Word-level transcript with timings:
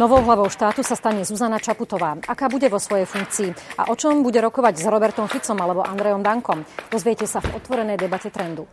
Novou 0.00 0.24
hlavou 0.24 0.48
štátu 0.48 0.80
sa 0.80 0.96
stane 0.96 1.28
Zuzana 1.28 1.60
Čaputová. 1.60 2.16
Aká 2.24 2.48
bude 2.48 2.72
vo 2.72 2.80
svojej 2.80 3.04
funkcii 3.04 3.76
a 3.84 3.92
o 3.92 3.94
čom 4.00 4.24
bude 4.24 4.40
rokovať 4.40 4.80
s 4.80 4.88
Robertom 4.88 5.28
Ficom 5.28 5.60
alebo 5.60 5.84
Andrejom 5.84 6.24
Dankom? 6.24 6.64
Dozviete 6.88 7.28
sa 7.28 7.44
v 7.44 7.60
otvorenej 7.60 8.00
debate 8.00 8.32
trendu. 8.32 8.64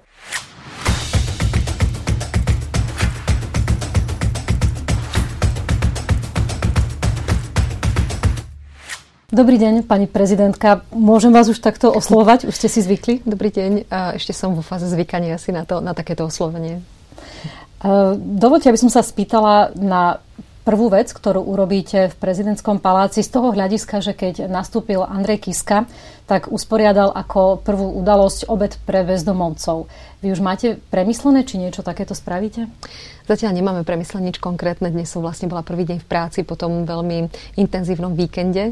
Dobrý 9.27 9.59
deň, 9.59 9.83
pani 9.83 10.07
prezidentka. 10.07 10.87
Môžem 10.95 11.35
vás 11.35 11.51
už 11.51 11.59
takto 11.59 11.91
oslovať? 11.91 12.47
Už 12.47 12.55
ste 12.55 12.71
si 12.71 12.79
zvykli? 12.79 13.27
Dobrý 13.27 13.51
deň. 13.51 13.91
Ešte 14.15 14.31
som 14.31 14.55
vo 14.55 14.63
fáze 14.63 14.87
zvykania 14.87 15.35
asi 15.35 15.51
na, 15.51 15.67
to, 15.67 15.83
na 15.83 15.91
takéto 15.91 16.23
oslovenie. 16.23 16.79
Dovolte, 18.15 18.71
aby 18.71 18.79
som 18.79 18.87
sa 18.87 19.03
spýtala 19.03 19.75
na 19.75 20.23
prvú 20.67 20.91
vec, 20.91 21.15
ktorú 21.15 21.47
urobíte 21.47 22.11
v 22.11 22.15
prezidentskom 22.19 22.83
paláci 22.83 23.23
z 23.23 23.31
toho 23.31 23.55
hľadiska, 23.55 24.03
že 24.03 24.11
keď 24.11 24.51
nastúpil 24.51 24.99
Andrej 24.99 25.47
Kiska, 25.47 25.87
tak 26.27 26.51
usporiadal 26.51 27.15
ako 27.15 27.63
prvú 27.63 27.95
udalosť 28.03 28.51
obed 28.51 28.75
pre 28.83 29.07
väzdomovcov. 29.07 29.87
Vy 30.19 30.33
už 30.35 30.43
máte 30.43 30.75
premyslené, 30.91 31.47
či 31.47 31.55
niečo 31.55 31.85
takéto 31.85 32.11
spravíte? 32.11 32.67
Zatiaľ 33.27 33.59
nemáme 33.59 33.83
premyslené 33.83 34.31
nič 34.31 34.39
konkrétne. 34.39 34.87
Dnes 34.87 35.11
som 35.11 35.19
vlastne 35.19 35.51
bola 35.51 35.63
prvý 35.63 35.83
deň 35.83 35.99
v 36.03 36.09
práci 36.09 36.47
po 36.47 36.55
tom 36.55 36.87
veľmi 36.87 37.27
intenzívnom 37.59 38.15
víkende. 38.15 38.71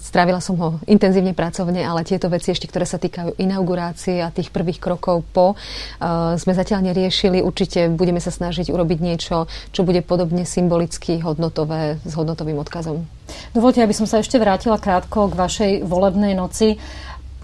Strávila 0.00 0.40
som 0.40 0.56
ho 0.56 0.68
intenzívne 0.88 1.36
pracovne, 1.36 1.84
ale 1.84 2.08
tieto 2.08 2.32
veci 2.32 2.56
ešte, 2.56 2.68
ktoré 2.68 2.88
sa 2.88 2.96
týkajú 2.96 3.36
inaugurácie 3.36 4.24
a 4.24 4.32
tých 4.32 4.48
prvých 4.48 4.80
krokov 4.80 5.28
po, 5.28 5.60
sme 6.40 6.52
zatiaľ 6.56 6.88
neriešili. 6.92 7.44
Určite 7.44 7.92
budeme 7.92 8.18
sa 8.18 8.32
snažiť 8.32 8.72
urobiť 8.72 8.98
niečo, 9.00 9.44
čo 9.70 9.84
bude 9.84 10.00
podobne 10.00 10.48
symbolicky 10.48 11.20
hodnotové 11.20 12.00
s 12.00 12.12
hodnotovým 12.16 12.56
odkazom. 12.56 13.04
Dovolte, 13.52 13.80
aby 13.82 13.94
som 13.96 14.04
sa 14.04 14.20
ešte 14.20 14.36
vrátila 14.36 14.76
krátko 14.80 15.32
k 15.32 15.38
vašej 15.38 15.72
volebnej 15.86 16.36
noci. 16.36 16.76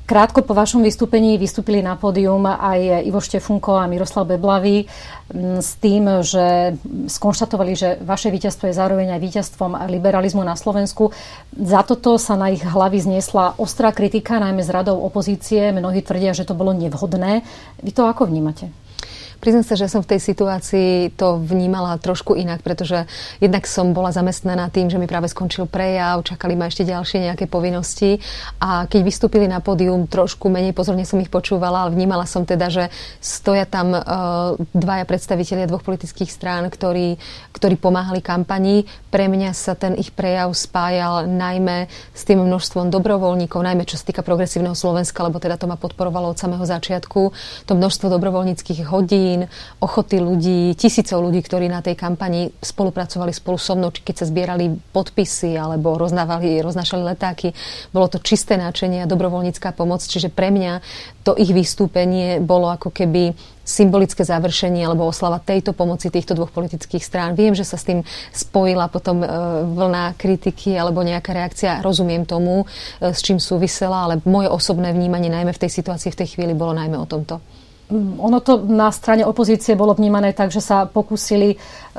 Krátko 0.03 0.43
po 0.43 0.53
vašom 0.53 0.83
vystúpení 0.83 1.39
vystúpili 1.39 1.79
na 1.79 1.95
pódium 1.95 2.43
aj 2.45 3.07
Ivo 3.07 3.23
Štefunko 3.23 3.79
a 3.79 3.87
Miroslav 3.87 4.27
Beblavý 4.27 4.84
mm, 4.84 5.62
s 5.62 5.79
tým, 5.79 6.21
že 6.27 6.75
skonštatovali, 7.07 7.73
že 7.73 7.89
vaše 8.03 8.29
víťazstvo 8.29 8.67
je 8.69 8.77
zároveň 8.77 9.15
aj 9.15 9.21
víťazstvom 9.23 9.73
liberalizmu 9.89 10.43
na 10.43 10.59
Slovensku. 10.59 11.15
Za 11.55 11.87
toto 11.87 12.19
sa 12.19 12.34
na 12.34 12.51
ich 12.51 12.67
hlavy 12.67 12.99
zniesla 12.99 13.56
ostrá 13.62 13.95
kritika, 13.95 14.43
najmä 14.43 14.61
z 14.67 14.75
radou 14.75 15.01
opozície. 15.01 15.71
Mnohí 15.71 16.03
tvrdia, 16.03 16.34
že 16.34 16.45
to 16.45 16.59
bolo 16.59 16.75
nevhodné. 16.75 17.47
Vy 17.81 17.91
to 17.95 18.05
ako 18.05 18.27
vnímate? 18.27 18.81
Priznám 19.43 19.67
sa, 19.67 19.75
že 19.75 19.91
som 19.91 20.07
v 20.07 20.15
tej 20.15 20.21
situácii 20.23 21.19
to 21.19 21.43
vnímala 21.43 21.98
trošku 21.98 22.39
inak, 22.39 22.62
pretože 22.62 23.11
jednak 23.43 23.67
som 23.67 23.91
bola 23.91 24.15
zamestnaná 24.15 24.71
tým, 24.71 24.87
že 24.87 25.03
mi 25.03 25.11
práve 25.11 25.27
skončil 25.27 25.67
prejav, 25.67 26.23
čakali 26.23 26.55
ma 26.55 26.71
ešte 26.71 26.87
ďalšie 26.87 27.27
nejaké 27.27 27.51
povinnosti 27.51 28.23
a 28.62 28.87
keď 28.87 29.03
vystúpili 29.03 29.51
na 29.51 29.59
pódium, 29.59 30.07
trošku 30.07 30.47
menej 30.47 30.71
pozorne 30.71 31.03
som 31.03 31.19
ich 31.19 31.27
počúvala, 31.27 31.83
ale 31.83 31.91
vnímala 31.91 32.23
som 32.23 32.47
teda, 32.47 32.71
že 32.71 32.84
stoja 33.19 33.67
tam 33.67 33.91
uh, 33.91 34.55
dvaja 34.71 35.03
predstavitelia 35.11 35.67
dvoch 35.67 35.83
politických 35.83 36.31
strán, 36.31 36.71
ktorí, 36.71 37.19
ktorí 37.51 37.75
pomáhali 37.83 38.23
kampani. 38.23 38.87
Pre 39.11 39.27
mňa 39.27 39.59
sa 39.59 39.75
ten 39.75 39.99
ich 39.99 40.15
prejav 40.15 40.55
spájal 40.55 41.27
najmä 41.27 41.91
s 42.15 42.23
tým 42.23 42.47
množstvom 42.47 42.95
dobrovoľníkov, 42.95 43.59
najmä 43.59 43.91
čo 43.91 43.99
sa 43.99 44.06
týka 44.06 44.23
progresívneho 44.23 44.79
Slovenska, 44.79 45.27
lebo 45.27 45.43
teda 45.43 45.59
to 45.59 45.67
ma 45.67 45.75
podporovalo 45.75 46.31
od 46.31 46.39
samého 46.39 46.62
začiatku. 46.62 47.21
To 47.67 47.73
množstvo 47.75 48.06
dobrovoľníckých 48.06 48.87
hodí, 48.87 49.31
rodín, 49.33 49.48
ochoty 49.80 50.20
ľudí, 50.20 50.77
tisícov 50.77 51.25
ľudí, 51.25 51.41
ktorí 51.41 51.66
na 51.72 51.80
tej 51.80 51.97
kampani 51.97 52.52
spolupracovali 52.61 53.33
spolu 53.33 53.56
so 53.56 53.72
mnou, 53.72 53.88
keď 53.88 54.22
sa 54.22 54.28
zbierali 54.28 54.77
podpisy 54.92 55.56
alebo 55.56 55.97
roznávali, 55.97 56.61
roznašali 56.61 57.02
letáky. 57.16 57.56
Bolo 57.91 58.12
to 58.12 58.20
čisté 58.20 58.60
náčenie 58.60 59.03
a 59.03 59.10
dobrovoľnícká 59.10 59.72
pomoc, 59.72 60.05
čiže 60.05 60.28
pre 60.28 60.53
mňa 60.53 60.84
to 61.25 61.33
ich 61.38 61.50
vystúpenie 61.55 62.42
bolo 62.42 62.69
ako 62.69 62.92
keby 62.92 63.32
symbolické 63.62 64.26
završenie 64.26 64.82
alebo 64.82 65.06
oslava 65.06 65.38
tejto 65.38 65.71
pomoci 65.71 66.10
týchto 66.10 66.34
dvoch 66.34 66.50
politických 66.50 66.98
strán. 66.98 67.38
Viem, 67.38 67.54
že 67.54 67.62
sa 67.62 67.78
s 67.78 67.87
tým 67.87 68.03
spojila 68.34 68.91
potom 68.91 69.22
e, 69.22 69.26
vlna 69.71 70.19
kritiky 70.19 70.75
alebo 70.75 71.06
nejaká 71.06 71.31
reakcia. 71.31 71.78
Rozumiem 71.78 72.26
tomu, 72.26 72.66
e, 72.98 73.15
s 73.15 73.22
čím 73.22 73.38
súvisela, 73.38 74.10
ale 74.10 74.19
moje 74.26 74.50
osobné 74.50 74.91
vnímanie 74.91 75.31
najmä 75.31 75.54
v 75.54 75.62
tej 75.62 75.78
situácii 75.78 76.10
v 76.10 76.19
tej 76.19 76.28
chvíli 76.34 76.59
bolo 76.59 76.75
najmä 76.75 76.98
o 76.98 77.06
tomto. 77.06 77.38
Mm, 77.92 78.16
ono 78.16 78.41
to 78.41 78.56
na 78.64 78.88
strane 78.88 79.20
opozície 79.20 79.76
bolo 79.76 79.92
vnímané 79.92 80.32
tak, 80.32 80.48
že 80.48 80.64
sa 80.64 80.88
pokúsili 80.88 81.53
e, 81.53 81.56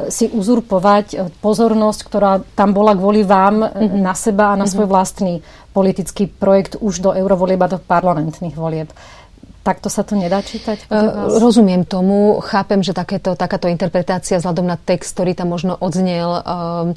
si 0.09 0.25
uzurpovať 0.25 1.05
e, 1.13 1.17
pozornosť, 1.37 1.99
ktorá 2.01 2.41
tam 2.57 2.73
bola 2.73 2.97
kvôli 2.97 3.21
vám 3.21 3.61
mm-hmm. 3.61 4.01
na 4.01 4.17
seba 4.17 4.51
a 4.51 4.57
na 4.57 4.65
mm-hmm. 4.65 4.73
svoj 4.73 4.87
vlastný 4.89 5.33
politický 5.69 6.25
projekt 6.25 6.81
už 6.81 7.05
do 7.05 7.13
eurovolieb 7.13 7.61
a 7.61 7.77
do 7.77 7.77
parlamentných 7.77 8.57
volieb. 8.57 8.89
Takto 9.63 9.88
sa 9.88 10.03
to 10.03 10.19
nedá 10.19 10.44
čítať? 10.44 10.91
Uh, 10.91 11.40
rozumiem 11.40 11.88
tomu. 11.88 12.44
Chápem, 12.44 12.84
že 12.84 12.91
takéto, 12.91 13.31
takáto 13.40 13.72
interpretácia 13.72 14.35
vzhľadom 14.35 14.68
na 14.68 14.75
text, 14.75 15.16
ktorý 15.16 15.31
tam 15.31 15.56
možno 15.56 15.79
odznel, 15.79 16.28
uh, 16.35 16.91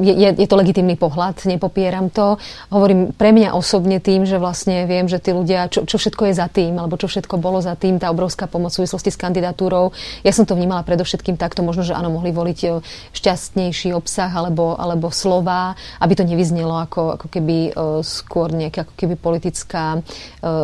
je, 0.00 0.32
je 0.32 0.48
to 0.48 0.56
legitímny 0.56 0.96
pohľad, 0.96 1.44
nepopieram 1.44 2.08
to. 2.08 2.40
Hovorím 2.72 3.12
pre 3.12 3.36
mňa 3.36 3.52
osobne 3.52 4.00
tým, 4.00 4.24
že 4.24 4.40
vlastne 4.40 4.88
viem, 4.88 5.12
že 5.12 5.20
tí 5.20 5.36
ľudia, 5.36 5.68
čo, 5.68 5.84
čo 5.84 6.00
všetko 6.00 6.32
je 6.32 6.34
za 6.40 6.48
tým, 6.48 6.80
alebo 6.80 6.96
čo 6.96 7.04
všetko 7.04 7.36
bolo 7.36 7.60
za 7.60 7.76
tým, 7.76 8.00
tá 8.00 8.08
obrovská 8.08 8.48
pomoc 8.48 8.72
v 8.72 8.80
súvislosti 8.80 9.12
s 9.12 9.20
kandidatúrou. 9.20 9.92
Ja 10.24 10.32
som 10.32 10.48
to 10.48 10.56
vnímala 10.56 10.80
predovšetkým 10.88 11.36
takto, 11.36 11.60
možno, 11.60 11.84
že 11.84 11.92
áno, 11.92 12.08
mohli 12.08 12.32
voliť 12.32 12.80
šťastnejší 13.12 13.92
obsah 13.92 14.32
alebo, 14.32 14.72
alebo 14.80 15.12
slova, 15.12 15.76
aby 16.00 16.16
to 16.16 16.24
nevyznelo 16.24 16.80
ako, 16.80 17.20
ako 17.20 17.26
keby 17.28 17.76
uh, 17.76 18.00
skôr 18.00 18.48
nejaká 18.48 18.88
ako 18.88 18.94
keby 18.96 19.14
politická 19.20 20.00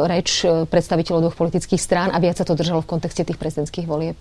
reč 0.09 0.41
predstaviteľov 0.47 1.26
dvoch 1.27 1.37
politických 1.37 1.83
strán 1.83 2.15
a 2.15 2.23
viac 2.23 2.39
sa 2.39 2.47
to 2.47 2.55
držalo 2.55 2.87
v 2.87 2.91
kontexte 2.95 3.27
tých 3.27 3.37
prezidentských 3.37 3.91
volieb. 3.91 4.17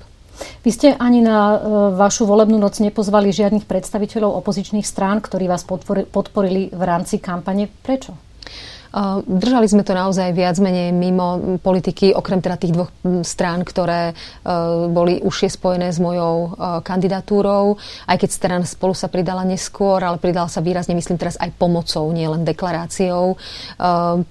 Vy 0.67 0.71
ste 0.73 0.89
ani 0.99 1.23
na 1.23 1.55
e, 1.55 1.57
vašu 1.95 2.27
volebnú 2.27 2.59
noc 2.59 2.75
nepozvali 2.83 3.31
žiadnych 3.31 3.63
predstaviteľov 3.63 4.43
opozičných 4.43 4.83
strán, 4.83 5.23
ktorí 5.23 5.47
vás 5.47 5.63
podporili 6.11 6.73
v 6.75 6.81
rámci 6.83 7.23
kampane. 7.23 7.71
Prečo? 7.71 8.24
Držali 9.27 9.67
sme 9.67 9.83
to 9.83 9.91
naozaj 9.91 10.31
viac 10.31 10.55
menej 10.55 10.95
mimo 10.95 11.59
politiky, 11.59 12.15
okrem 12.15 12.39
teda 12.39 12.55
tých 12.55 12.71
dvoch 12.71 12.87
strán, 13.27 13.67
ktoré 13.67 14.11
e, 14.11 14.13
boli 14.87 15.19
už 15.19 15.35
je 15.43 15.51
spojené 15.51 15.91
s 15.91 15.99
mojou 15.99 16.55
e, 16.55 16.79
kandidatúrou. 16.79 17.75
Aj 18.07 18.15
keď 18.15 18.29
strana 18.31 18.63
spolu 18.63 18.95
sa 18.95 19.11
pridala 19.11 19.43
neskôr, 19.43 19.99
ale 19.99 20.15
pridala 20.15 20.47
sa 20.47 20.63
výrazne, 20.63 20.95
myslím 20.95 21.19
teraz 21.19 21.35
aj 21.43 21.51
pomocou, 21.59 22.07
nielen 22.15 22.47
deklaráciou 22.47 23.35
e, 23.35 23.37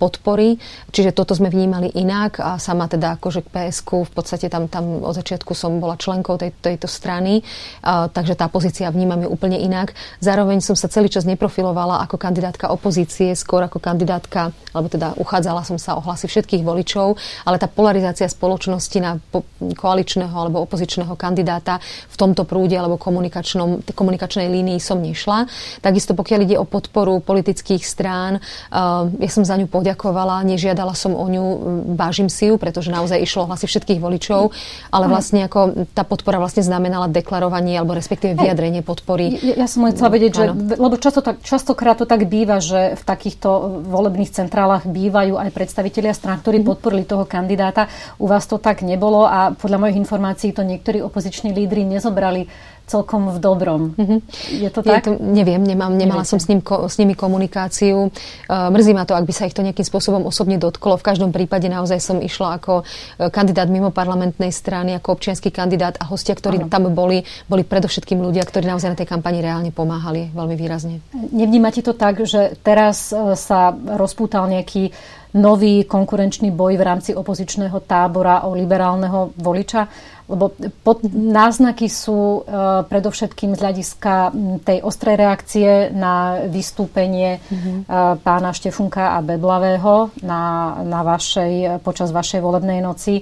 podpory. 0.01 0.57
Čiže 0.89 1.13
toto 1.13 1.37
sme 1.37 1.53
vnímali 1.53 1.93
inak 2.01 2.41
a 2.41 2.57
sama 2.57 2.89
teda 2.89 3.21
akože 3.21 3.45
k 3.45 3.53
PSK 3.53 4.09
v 4.09 4.13
podstate 4.17 4.49
tam, 4.49 4.73
tam 4.73 5.05
od 5.05 5.13
začiatku 5.13 5.53
som 5.53 5.77
bola 5.77 6.01
členkou 6.01 6.41
tej, 6.41 6.57
tejto 6.57 6.89
strany, 6.89 7.45
takže 7.85 8.39
tá 8.39 8.47
pozícia 8.49 8.89
vnímam 8.89 9.21
ju 9.21 9.29
úplne 9.29 9.61
inak. 9.61 9.93
Zároveň 10.25 10.65
som 10.65 10.79
sa 10.79 10.89
celý 10.89 11.13
čas 11.13 11.29
neprofilovala 11.29 12.01
ako 12.07 12.17
kandidátka 12.17 12.71
opozície, 12.73 13.37
skôr 13.37 13.67
ako 13.67 13.83
kandidátka 13.83 14.54
alebo 14.75 14.91
teda 14.91 15.15
uchádzala 15.15 15.63
som 15.63 15.79
sa 15.79 15.95
o 15.95 16.03
hlasy 16.03 16.27
všetkých 16.27 16.67
voličov, 16.67 17.15
ale 17.47 17.63
tá 17.63 17.71
polarizácia 17.71 18.27
spoločnosti 18.27 18.99
na 18.99 19.23
koaličného 19.63 20.35
alebo 20.35 20.67
opozičného 20.67 21.15
kandidáta 21.15 21.79
v 22.11 22.17
tomto 22.19 22.43
prúde 22.43 22.75
alebo 22.75 22.99
komunikačnom, 22.99 23.87
komunikačnej 23.95 24.51
línii 24.51 24.83
som 24.83 24.99
nešla. 24.99 25.47
Takisto 25.79 26.19
pokiaľ 26.19 26.41
ide 26.43 26.57
o 26.59 26.67
podporu 26.67 27.23
politických 27.23 27.87
strán, 27.87 28.43
eh, 28.43 29.23
ja 29.23 29.31
som 29.31 29.47
za 29.47 29.55
ňu 29.55 29.71
poďakovala, 29.71 30.43
nežiadala 30.43 30.99
som 30.99 31.15
o 31.15 31.25
ňu, 31.31 31.45
vážim 31.95 32.27
si 32.27 32.51
ju, 32.51 32.59
pretože 32.59 32.91
naozaj 32.91 33.23
išlo 33.23 33.47
o 33.47 33.49
hlasy 33.55 33.71
všetkých 33.71 34.03
voličov, 34.03 34.51
ale 34.91 35.07
vlastne 35.07 35.47
ako 35.47 35.87
tá 35.95 36.03
podpora 36.03 36.43
vlastne 36.43 36.67
znamenala 36.67 37.07
deklarovanie 37.07 37.79
alebo 37.79 37.95
respektíve 37.95 38.35
vyjadrenie 38.35 38.83
podpory. 38.83 39.39
Ja, 39.39 39.65
ja 39.65 39.67
som 39.71 39.87
len 39.87 39.95
chcela 39.95 40.11
vedieť, 40.11 40.33
že, 40.35 40.45
lebo 40.75 40.99
často 40.99 41.23
tak, 41.23 41.39
častokrát 41.47 42.03
to 42.03 42.09
tak 42.09 42.27
býva, 42.27 42.59
že 42.59 42.99
v 42.99 43.03
takýchto 43.07 43.85
volebných 43.87 44.31
centrálach 44.45 44.85
bývajú 44.85 45.41
aj 45.41 45.49
predstavitelia 45.57 46.13
strán, 46.13 46.45
ktorí 46.45 46.61
mm-hmm. 46.61 46.71
podporili 46.77 47.05
toho 47.09 47.25
kandidáta. 47.25 47.89
U 48.21 48.29
vás 48.29 48.45
to 48.45 48.61
tak 48.61 48.85
nebolo 48.85 49.25
a 49.25 49.57
podľa 49.57 49.81
mojich 49.81 49.97
informácií 49.99 50.53
to 50.53 50.61
niektorí 50.61 51.01
opoziční 51.01 51.57
lídry 51.57 51.89
nezobrali 51.89 52.45
celkom 52.85 53.33
v 53.33 53.39
dobrom. 53.41 53.83
Mm-hmm. 53.97 54.19
Je 54.61 54.71
to 54.71 54.81
tak? 54.85 55.01
Je 55.01 55.01
to, 55.09 55.11
neviem, 55.21 55.61
nemám, 55.65 55.93
nemala 55.97 56.23
Neviete. 56.23 56.37
som 56.37 56.39
s, 56.39 56.47
ním, 56.53 56.61
s 56.65 56.97
nimi 57.01 57.17
komunikáciu. 57.17 58.13
Uh, 58.47 58.69
mrzí 58.69 58.93
ma 58.93 59.09
to, 59.09 59.17
ak 59.17 59.25
by 59.25 59.33
sa 59.33 59.49
ich 59.49 59.57
to 59.57 59.65
nejakým 59.65 59.85
spôsobom 59.85 60.29
osobne 60.29 60.61
dotklo. 60.61 61.01
V 61.01 61.05
každom 61.05 61.33
prípade 61.33 61.67
naozaj 61.67 61.99
som 62.05 62.21
išla 62.21 62.61
ako 62.61 62.83
e, 62.83 63.29
kandidát 63.33 63.67
mimo 63.67 63.89
parlamentnej 63.89 64.53
strany, 64.53 64.93
ako 64.95 65.17
občianský 65.17 65.49
kandidát 65.49 65.97
a 65.99 66.05
hostia, 66.07 66.37
ktorí 66.37 66.67
ano. 66.67 66.71
tam 66.71 66.93
boli, 66.93 67.25
boli 67.49 67.65
predovšetkým 67.65 68.21
ľudia, 68.21 68.45
ktorí 68.45 68.69
naozaj 68.69 68.93
na 68.93 68.99
tej 68.99 69.09
kampani 69.09 69.41
reálne 69.41 69.73
pomáhali 69.73 70.31
veľmi 70.37 70.55
výrazne. 70.55 71.01
Nevnímate 71.13 71.81
to 71.81 71.97
tak, 71.97 72.21
že 72.23 72.61
teraz 72.61 73.11
e, 73.11 73.35
sa 73.35 73.73
rozpútal 73.75 74.47
nejaký 74.47 74.93
nový 75.35 75.83
konkurenčný 75.85 76.55
boj 76.55 76.79
v 76.79 76.87
rámci 76.87 77.11
opozičného 77.11 77.75
tábora 77.83 78.47
o 78.47 78.55
liberálneho 78.55 79.35
voliča? 79.35 79.87
Lebo 80.25 80.57
pod, 80.81 81.05
náznaky 81.13 81.85
sú 81.93 82.41
uh, 82.41 82.81
predovšetkým 82.89 83.53
z 83.53 83.61
hľadiska 83.61 84.33
tej 84.65 84.81
ostrej 84.81 85.21
reakcie 85.21 85.93
na 85.93 86.49
vystúpenie 86.49 87.45
mm-hmm. 87.45 87.77
uh, 87.85 88.17
pána 88.25 88.57
Štefunka 88.57 89.15
a 89.15 89.19
Beblavého 89.21 90.17
na, 90.25 90.75
na 90.81 91.05
vašej, 91.05 91.85
počas 91.85 92.09
vašej 92.09 92.41
volebnej 92.41 92.81
noci 92.81 93.21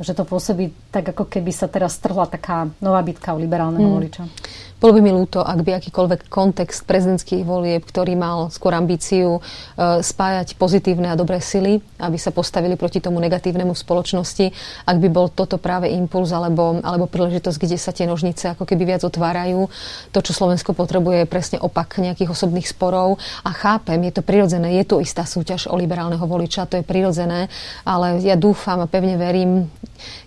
že 0.00 0.16
to 0.16 0.24
pôsobí 0.24 0.72
tak, 0.88 1.12
ako 1.12 1.28
keby 1.28 1.52
sa 1.52 1.68
teraz 1.68 2.00
strhla 2.00 2.26
taká 2.26 2.72
nová 2.80 3.00
bitka 3.04 3.36
o 3.36 3.38
liberálneho 3.38 3.86
mm. 3.86 3.94
voliča. 3.94 4.24
Bolo 4.80 4.96
by 4.96 5.00
mi 5.04 5.12
ľúto, 5.12 5.44
ak 5.44 5.60
by 5.60 5.76
akýkoľvek 5.76 6.32
kontext 6.32 6.88
prezidentských 6.88 7.44
volieb, 7.44 7.84
ktorý 7.84 8.16
mal 8.16 8.48
skôr 8.48 8.72
ambíciu 8.72 9.36
e, 9.36 9.40
spájať 10.00 10.56
pozitívne 10.56 11.12
a 11.12 11.20
dobré 11.20 11.36
sily, 11.36 11.84
aby 12.00 12.16
sa 12.16 12.32
postavili 12.32 12.80
proti 12.80 12.96
tomu 12.96 13.20
negatívnemu 13.20 13.76
v 13.76 13.82
spoločnosti, 13.84 14.46
ak 14.88 14.96
by 14.96 15.08
bol 15.12 15.28
toto 15.28 15.60
práve 15.60 15.92
impuls 15.92 16.32
alebo, 16.32 16.80
alebo 16.80 17.04
príležitosť, 17.04 17.60
kde 17.60 17.76
sa 17.76 17.92
tie 17.92 18.08
nožnice 18.08 18.56
ako 18.56 18.64
keby 18.64 18.96
viac 18.96 19.04
otvárajú. 19.04 19.68
To, 20.16 20.18
čo 20.24 20.32
Slovensko 20.32 20.72
potrebuje, 20.72 21.28
je 21.28 21.28
presne 21.28 21.58
opak 21.60 22.00
nejakých 22.00 22.32
osobných 22.32 22.64
sporov. 22.64 23.20
A 23.44 23.52
chápem, 23.52 24.00
je 24.08 24.16
to 24.16 24.24
prirodzené, 24.24 24.80
je 24.80 24.88
to 24.88 25.04
istá 25.04 25.28
súťaž 25.28 25.68
o 25.68 25.76
liberálneho 25.76 26.24
voliča, 26.24 26.64
to 26.64 26.80
je 26.80 26.88
prirodzené, 26.88 27.52
ale 27.84 28.16
ja 28.24 28.32
dúfam 28.32 28.80
a 28.80 28.88
pevne 28.88 29.20
verím, 29.20 29.68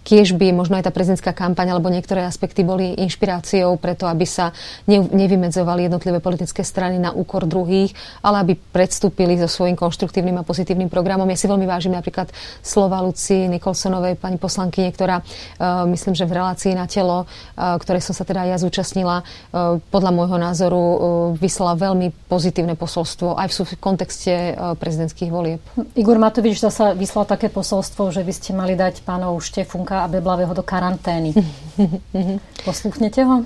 kiež 0.04 0.36
by 0.36 0.51
možno 0.51 0.77
aj 0.77 0.88
tá 0.88 0.92
prezidentská 0.92 1.31
kampaň 1.31 1.74
alebo 1.74 1.88
niektoré 1.92 2.27
aspekty 2.27 2.62
boli 2.62 2.94
inšpiráciou 3.00 3.75
preto, 3.80 4.06
aby 4.06 4.27
sa 4.27 4.51
ne, 4.86 5.01
nevymedzovali 5.04 5.88
jednotlivé 5.88 6.19
politické 6.19 6.62
strany 6.62 7.00
na 7.00 7.15
úkor 7.15 7.48
druhých, 7.48 7.95
ale 8.19 8.44
aby 8.44 8.54
predstúpili 8.56 9.39
so 9.39 9.48
svojím 9.48 9.80
konštruktívnym 9.80 10.39
a 10.39 10.48
pozitívnym 10.48 10.92
programom. 10.92 11.27
Ja 11.31 11.39
si 11.39 11.48
veľmi 11.48 11.68
vážim 11.68 11.95
napríklad 11.95 12.30
slova 12.60 13.00
Luci 13.04 13.48
Nikolsonovej, 13.48 14.19
pani 14.19 14.38
poslankyne, 14.42 14.92
ktorá 14.92 15.21
uh, 15.24 15.88
myslím, 15.89 16.13
že 16.13 16.27
v 16.27 16.36
relácii 16.39 16.74
na 16.75 16.86
telo, 16.89 17.25
uh, 17.25 17.77
ktorej 17.80 18.04
som 18.04 18.13
sa 18.16 18.27
teda 18.27 18.45
ja 18.48 18.57
zúčastnila, 18.59 19.24
uh, 19.24 19.80
podľa 19.92 20.12
môjho 20.13 20.38
názoru 20.39 20.81
vyslala 21.38 21.75
veľmi 21.75 22.30
pozitívne 22.30 22.74
posolstvo 22.80 23.36
aj 23.36 23.48
v 23.54 23.77
kontexte 23.77 24.33
prezidentských 24.80 25.30
volieb. 25.31 25.59
Igor 25.98 26.18
Matovič 26.18 26.63
zasa 26.63 26.95
vyslal 26.95 27.27
také 27.27 27.51
posolstvo, 27.51 28.09
že 28.13 28.24
by 28.24 28.33
ste 28.33 28.51
mali 28.56 28.74
dať 28.74 29.04
pánov 29.04 29.43
Štefunka 29.44 30.04
a 30.04 30.07
Beblavého 30.07 30.54
do 30.54 30.63
karantény. 30.63 31.36
Posluchnete 32.66 33.24
ho? 33.24 33.44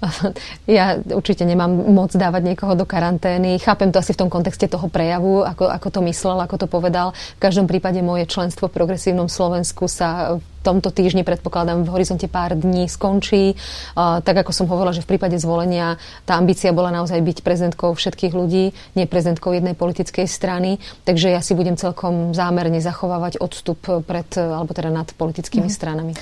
Ja 0.66 0.98
určite 0.98 1.42
nemám 1.46 1.70
moc 1.90 2.14
dávať 2.14 2.42
niekoho 2.54 2.74
do 2.78 2.86
karantény. 2.86 3.58
Chápem 3.58 3.90
to 3.90 3.98
asi 3.98 4.14
v 4.14 4.26
tom 4.26 4.30
kontexte 4.30 4.66
toho 4.70 4.86
prejavu, 4.90 5.42
ako, 5.42 5.70
ako 5.70 5.88
to 5.90 6.00
myslel, 6.06 6.38
ako 6.42 6.56
to 6.58 6.66
povedal. 6.66 7.14
V 7.38 7.42
každom 7.42 7.66
prípade 7.66 7.98
moje 8.02 8.26
členstvo 8.26 8.70
v 8.70 8.76
progresívnom 8.76 9.26
Slovensku 9.26 9.90
sa 9.90 10.38
tomto 10.66 10.90
týždni, 10.90 11.22
predpokladám, 11.22 11.86
v 11.86 11.94
horizonte 11.94 12.26
pár 12.26 12.58
dní 12.58 12.90
skončí. 12.90 13.54
Tak 13.94 14.42
ako 14.42 14.50
som 14.50 14.66
hovorila, 14.66 14.90
že 14.90 15.06
v 15.06 15.14
prípade 15.14 15.38
zvolenia 15.38 15.94
tá 16.26 16.34
ambícia 16.34 16.74
bola 16.74 16.90
naozaj 16.90 17.22
byť 17.22 17.38
prezidentkou 17.46 17.94
všetkých 17.94 18.34
ľudí, 18.34 18.74
nie 18.98 19.06
prezidentkou 19.06 19.54
jednej 19.54 19.78
politickej 19.78 20.26
strany. 20.26 20.82
Takže 21.06 21.30
ja 21.30 21.38
si 21.38 21.54
budem 21.54 21.78
celkom 21.78 22.34
zámerne 22.34 22.82
zachovávať 22.82 23.38
odstup 23.38 23.78
pred, 24.02 24.26
alebo 24.34 24.74
teda 24.74 24.90
nad 24.90 25.06
politickými 25.14 25.70
mm. 25.70 25.74
stranami. 25.78 26.12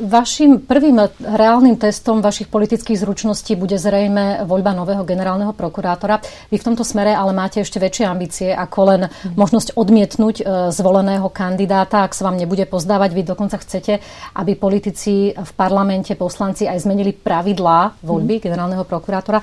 Vašim 0.00 0.64
prvým 0.64 0.96
reálnym 1.16 1.80
testom 1.80 2.20
vašich 2.20 2.52
politických 2.52 3.00
zručností 3.00 3.56
bude 3.56 3.80
zrejme 3.80 4.44
voľba 4.44 4.76
nového 4.76 5.06
generálneho 5.06 5.56
prokurátora. 5.56 6.20
Vy 6.52 6.60
v 6.60 6.66
tomto 6.66 6.84
smere 6.84 7.16
ale 7.16 7.32
máte 7.32 7.64
ešte 7.64 7.80
väčšie 7.80 8.04
ambície 8.04 8.48
ako 8.52 8.80
len 8.90 9.02
možnosť 9.38 9.78
odmietnúť 9.78 10.36
e, 10.40 10.44
zvoleného 10.74 11.30
kandidáta, 11.32 12.04
ak 12.04 12.12
sa 12.12 12.28
vám 12.28 12.36
nebude 12.36 12.68
pozdávať. 12.68 13.10
Vy 13.16 13.22
dokonca 13.24 13.56
chcete 13.56 14.02
aby 14.34 14.56
politici 14.56 15.32
v 15.36 15.52
parlamente, 15.54 16.16
poslanci 16.16 16.66
aj 16.66 16.82
zmenili 16.82 17.12
pravidlá 17.14 18.00
voľby 18.02 18.38
mm. 18.38 18.42
generálneho 18.42 18.84
prokurátora. 18.86 19.42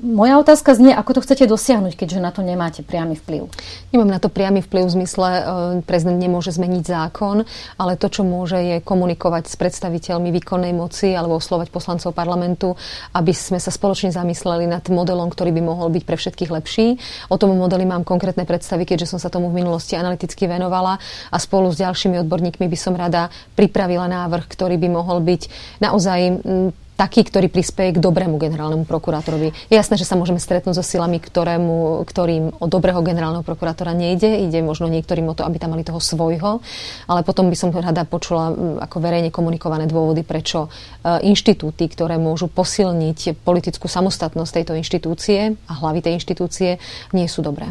Moja 0.00 0.38
otázka 0.38 0.74
znie, 0.76 0.92
ako 0.94 1.20
to 1.20 1.24
chcete 1.24 1.44
dosiahnuť, 1.46 1.94
keďže 1.96 2.20
na 2.22 2.30
to 2.30 2.40
nemáte 2.44 2.80
priamy 2.84 3.18
vplyv? 3.18 3.48
Nemám 3.92 4.10
na 4.10 4.20
to 4.22 4.32
priamy 4.32 4.64
vplyv 4.64 4.88
v 4.88 4.94
zmysle, 5.02 5.28
e, 5.28 5.42
prezident 5.84 6.18
nemôže 6.18 6.54
zmeniť 6.54 6.84
zákon, 6.84 7.44
ale 7.78 8.00
to, 8.00 8.08
čo 8.08 8.22
môže, 8.24 8.58
je 8.58 8.76
komunikovať 8.82 9.48
s 9.50 9.54
predstaviteľmi 9.58 10.30
výkonnej 10.42 10.72
moci 10.86 11.18
alebo 11.18 11.42
oslovať 11.42 11.74
poslancov 11.74 12.14
parlamentu, 12.14 12.78
aby 13.18 13.34
sme 13.34 13.58
sa 13.58 13.74
spoločne 13.74 14.14
zamysleli 14.14 14.70
nad 14.70 14.86
modelom, 14.86 15.26
ktorý 15.26 15.50
by 15.50 15.62
mohol 15.66 15.90
byť 15.90 16.02
pre 16.06 16.14
všetkých 16.14 16.54
lepší. 16.54 16.86
O 17.26 17.34
tom 17.34 17.58
modeli 17.58 17.82
mám 17.82 18.06
konkrétne 18.06 18.46
predstavy, 18.46 18.86
keďže 18.86 19.10
som 19.10 19.18
sa 19.18 19.26
tomu 19.26 19.50
v 19.50 19.58
minulosti 19.58 19.98
analyticky 19.98 20.46
venovala 20.46 21.02
a 21.30 21.36
spolu 21.42 21.74
s 21.74 21.82
ďalšími 21.82 22.22
odborníkmi 22.22 22.70
by 22.70 22.78
som 22.78 22.94
rada 22.94 23.26
pri 23.58 23.72
pripravila 23.72 24.04
návrh, 24.04 24.44
ktorý 24.52 24.76
by 24.76 24.88
mohol 24.92 25.24
byť 25.24 25.48
naozaj 25.80 26.44
taký, 26.96 27.24
ktorý 27.26 27.48
prispieje 27.48 27.96
k 27.96 28.02
dobrému 28.02 28.36
generálnemu 28.36 28.84
prokurátorovi. 28.84 29.54
Je 29.68 29.74
jasné, 29.74 29.96
že 29.96 30.06
sa 30.06 30.14
môžeme 30.14 30.38
stretnúť 30.38 30.78
so 30.78 30.84
silami, 30.84 31.18
ktorému, 31.18 32.04
ktorým 32.04 32.60
o 32.60 32.66
dobrého 32.68 33.00
generálneho 33.00 33.42
prokurátora 33.42 33.96
nejde. 33.96 34.44
Ide 34.44 34.62
možno 34.62 34.86
niektorým 34.92 35.26
o 35.32 35.36
to, 35.36 35.42
aby 35.42 35.56
tam 35.58 35.74
mali 35.74 35.82
toho 35.82 35.98
svojho. 35.98 36.60
Ale 37.08 37.20
potom 37.24 37.48
by 37.48 37.56
som 37.56 37.72
rada 37.72 38.04
počula 38.04 38.52
ako 38.84 38.96
verejne 39.02 39.32
komunikované 39.32 39.88
dôvody, 39.88 40.22
prečo 40.22 40.68
e, 40.68 41.26
inštitúty, 41.26 41.88
ktoré 41.90 42.20
môžu 42.20 42.46
posilniť 42.46 43.40
politickú 43.42 43.88
samostatnosť 43.88 44.52
tejto 44.52 44.72
inštitúcie 44.76 45.56
a 45.68 45.72
hlavy 45.72 46.04
tej 46.04 46.20
inštitúcie, 46.20 46.76
nie 47.16 47.26
sú 47.26 47.40
dobré. 47.40 47.66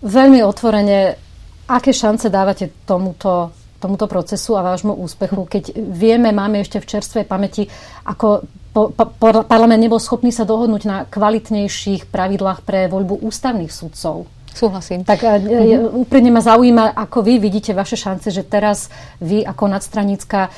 Veľmi 0.00 0.40
otvorene, 0.40 1.20
aké 1.68 1.92
šance 1.92 2.32
dávate 2.32 2.72
tomuto 2.88 3.52
tomuto 3.84 4.08
procesu 4.08 4.56
a 4.56 4.64
vášmu 4.64 4.96
úspechu, 4.96 5.44
keď 5.44 5.76
vieme, 5.76 6.32
máme 6.32 6.64
ešte 6.64 6.80
v 6.80 6.88
čerstvej 6.96 7.28
pamäti, 7.28 7.68
ako 8.08 8.48
po, 8.74 8.90
po, 8.90 9.06
parlament 9.46 9.78
nebol 9.78 10.02
schopný 10.02 10.32
sa 10.32 10.48
dohodnúť 10.48 10.82
na 10.88 10.96
kvalitnejších 11.06 12.08
pravidlách 12.08 12.64
pre 12.64 12.88
voľbu 12.88 13.22
ústavných 13.22 13.70
sudcov. 13.70 14.26
Súhlasím. 14.54 15.02
Tak 15.02 15.18
mm-hmm. 15.18 15.98
úprimne 16.06 16.30
ma 16.30 16.38
zaujíma, 16.38 16.94
ako 16.94 17.26
vy 17.26 17.42
vidíte 17.42 17.74
vaše 17.74 17.98
šance, 17.98 18.30
že 18.30 18.46
teraz 18.46 18.86
vy 19.18 19.42
ako 19.42 19.66
nadstranická 19.66 20.46
e, 20.46 20.50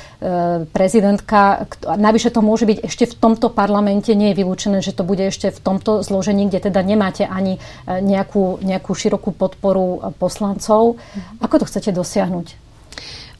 prezidentka, 0.68 1.64
navyše 1.96 2.28
to 2.28 2.44
môže 2.44 2.68
byť 2.68 2.78
ešte 2.84 3.04
v 3.08 3.14
tomto 3.16 3.48
parlamente, 3.48 4.12
nie 4.12 4.36
je 4.36 4.44
vylúčené, 4.44 4.84
že 4.84 4.92
to 4.92 5.00
bude 5.00 5.24
ešte 5.24 5.48
v 5.48 5.60
tomto 5.64 6.04
zložení, 6.04 6.44
kde 6.52 6.68
teda 6.68 6.84
nemáte 6.84 7.24
ani 7.24 7.56
nejakú, 7.88 8.60
nejakú 8.60 8.92
širokú 8.92 9.32
podporu 9.32 10.12
poslancov. 10.20 11.00
Mm-hmm. 11.00 11.40
Ako 11.40 11.64
to 11.64 11.68
chcete 11.68 11.96
dosiahnuť? 11.96 12.65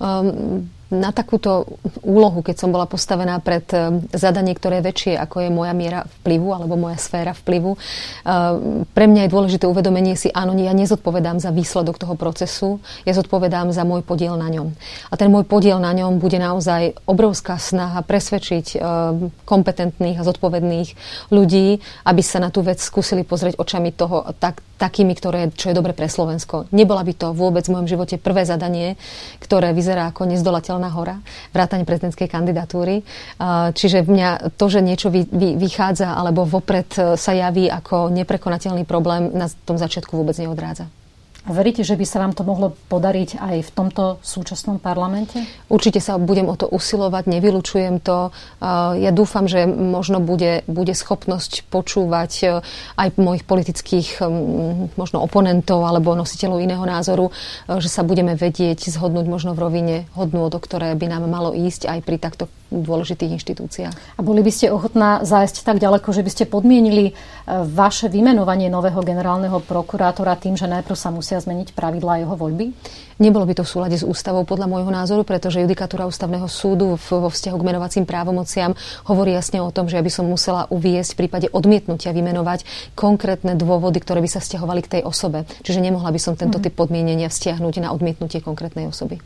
Um, 0.01 0.71
na 0.87 1.11
takúto 1.11 1.67
úlohu, 2.07 2.47
keď 2.47 2.57
som 2.63 2.71
bola 2.71 2.87
postavená 2.87 3.43
pred 3.43 3.67
um, 3.75 3.99
zadanie, 4.15 4.55
ktoré 4.55 4.79
je 4.79 4.89
väčšie, 4.93 5.13
ako 5.19 5.43
je 5.43 5.51
moja 5.51 5.75
miera 5.75 6.07
vplyvu 6.23 6.49
alebo 6.55 6.79
moja 6.79 6.95
sféra 6.95 7.35
vplyvu, 7.35 7.75
um, 7.75 7.79
pre 8.95 9.11
mňa 9.11 9.27
je 9.27 9.33
dôležité 9.35 9.65
uvedomenie 9.67 10.15
si, 10.15 10.31
áno, 10.31 10.55
ja 10.55 10.71
nezodpovedám 10.71 11.43
za 11.43 11.51
výsledok 11.51 11.99
toho 11.99 12.15
procesu, 12.15 12.79
ja 13.03 13.19
zodpovedám 13.19 13.75
za 13.75 13.83
môj 13.83 14.07
podiel 14.07 14.39
na 14.39 14.47
ňom. 14.47 14.71
A 15.11 15.15
ten 15.19 15.27
môj 15.27 15.43
podiel 15.43 15.83
na 15.83 15.91
ňom 15.91 16.23
bude 16.23 16.39
naozaj 16.39 16.95
obrovská 17.03 17.59
snaha 17.59 18.07
presvedčiť 18.07 18.79
um, 18.79 19.35
kompetentných 19.43 20.23
a 20.23 20.27
zodpovedných 20.27 20.89
ľudí, 21.35 21.83
aby 22.07 22.23
sa 22.23 22.39
na 22.39 22.55
tú 22.55 22.63
vec 22.63 22.79
skúsili 22.79 23.27
pozrieť 23.27 23.59
očami 23.59 23.91
toho, 23.91 24.23
tak, 24.39 24.63
takými, 24.79 25.17
ktoré, 25.17 25.51
čo 25.51 25.73
je 25.73 25.79
dobre 25.79 25.97
pre 25.97 26.07
Slovensko. 26.07 26.69
Nebola 26.71 27.03
by 27.03 27.13
to 27.17 27.29
vôbec 27.33 27.65
v 27.67 27.75
mojom 27.75 27.89
živote 27.89 28.21
prvé 28.21 28.45
zadanie, 28.45 28.95
ktoré 29.41 29.73
vyzerá 29.73 30.13
ako 30.13 30.29
nezdolateľná 30.77 30.91
hora, 30.93 31.17
vrátanie 31.53 31.89
prezidentskej 31.89 32.29
kandidatúry. 32.29 33.03
Čiže 33.73 34.05
mňa 34.05 34.57
to, 34.61 34.67
že 34.69 34.81
niečo 34.85 35.09
vy, 35.09 35.25
vy, 35.25 35.57
vychádza 35.57 36.13
alebo 36.13 36.45
vopred 36.45 37.17
sa 37.17 37.33
javí 37.33 37.73
ako 37.73 38.13
neprekonateľný 38.13 38.85
problém, 38.85 39.33
na 39.33 39.49
tom 39.65 39.81
začiatku 39.81 40.13
vôbec 40.13 40.37
neodrádza. 40.37 40.87
Veríte, 41.47 41.87
že 41.87 41.95
by 41.95 42.03
sa 42.03 42.19
vám 42.19 42.35
to 42.35 42.43
mohlo 42.43 42.75
podariť 42.91 43.39
aj 43.39 43.57
v 43.63 43.71
tomto 43.71 44.19
súčasnom 44.19 44.83
parlamente? 44.83 45.39
Určite 45.71 46.03
sa 46.03 46.19
budem 46.19 46.51
o 46.51 46.59
to 46.59 46.67
usilovať, 46.67 47.31
nevylučujem 47.31 48.03
to. 48.03 48.35
Ja 48.99 49.11
dúfam, 49.15 49.47
že 49.47 49.63
možno 49.71 50.19
bude, 50.19 50.67
bude 50.67 50.91
schopnosť 50.91 51.71
počúvať 51.71 52.33
e, 52.43 52.47
aj 52.99 53.09
mojich 53.15 53.47
politických 53.47 54.27
možno 54.99 55.23
oponentov 55.23 55.87
alebo 55.87 56.19
nositeľov 56.19 56.59
iného 56.59 56.83
názoru, 56.83 57.31
e, 57.31 57.79
že 57.79 57.87
sa 57.87 58.03
budeme 58.03 58.35
vedieť 58.35 58.91
zhodnúť 58.91 59.27
možno 59.31 59.55
v 59.55 59.63
rovine 59.63 59.97
hodnú, 60.19 60.43
o 60.43 60.51
ktoré 60.51 60.99
by 60.99 61.07
nám 61.07 61.31
malo 61.31 61.55
ísť 61.55 61.87
aj 61.87 61.99
pri 62.03 62.17
takto 62.19 62.51
dôležitých 62.71 63.39
inštitúciách. 63.39 63.95
A 64.19 64.21
boli 64.21 64.43
by 64.43 64.51
ste 64.51 64.75
ochotná 64.75 65.23
zájsť 65.23 65.63
tak 65.63 65.79
ďaleko, 65.79 66.11
že 66.11 66.23
by 66.27 66.31
ste 66.31 66.45
podmienili 66.51 67.11
e, 67.11 67.13
vaše 67.67 68.11
vymenovanie 68.11 68.67
nového 68.67 68.99
generálneho 69.07 69.63
prokurátora 69.63 70.35
tým, 70.35 70.59
že 70.59 70.67
najprv 70.67 70.97
sa 70.99 71.15
musia 71.15 71.39
zmeniť 71.39 71.73
pravidlá 71.73 72.27
jeho 72.27 72.35
voľby? 72.35 72.75
Nebolo 73.17 73.49
by 73.49 73.57
to 73.57 73.65
v 73.65 73.73
súlade 73.73 73.97
s 73.97 74.05
ústavou 74.05 74.45
podľa 74.45 74.69
môjho 74.69 74.93
názoru, 74.93 75.25
pretože 75.25 75.65
judikatúra 75.65 76.05
ústavného 76.05 76.45
súdu 76.53 77.01
vo 77.01 77.31
vzťahu 77.33 77.57
k 77.57 77.67
menovacím 77.73 78.05
právomociam 78.05 78.77
hovorí 79.09 79.33
jasne 79.33 79.65
o 79.65 79.73
tom, 79.73 79.89
že 79.89 79.97
ja 79.97 80.05
by 80.05 80.13
som 80.13 80.29
musela 80.29 80.69
uviesť 80.69 81.17
v 81.17 81.21
prípade 81.25 81.47
odmietnutia 81.49 82.13
vymenovať 82.13 82.93
konkrétne 82.93 83.57
dôvody, 83.57 84.05
ktoré 84.05 84.21
by 84.21 84.29
sa 84.29 84.45
stiahovali 84.45 84.85
k 84.85 85.01
tej 85.01 85.03
osobe. 85.09 85.49
Čiže 85.65 85.81
nemohla 85.81 86.13
by 86.13 86.21
som 86.21 86.37
tento 86.37 86.61
mm-hmm. 86.61 86.69
typ 86.69 86.75
podmienenia 86.77 87.33
vzťahnuť 87.33 87.75
na 87.81 87.89
odmietnutie 87.97 88.45
konkrétnej 88.45 88.85
osoby. 88.93 89.17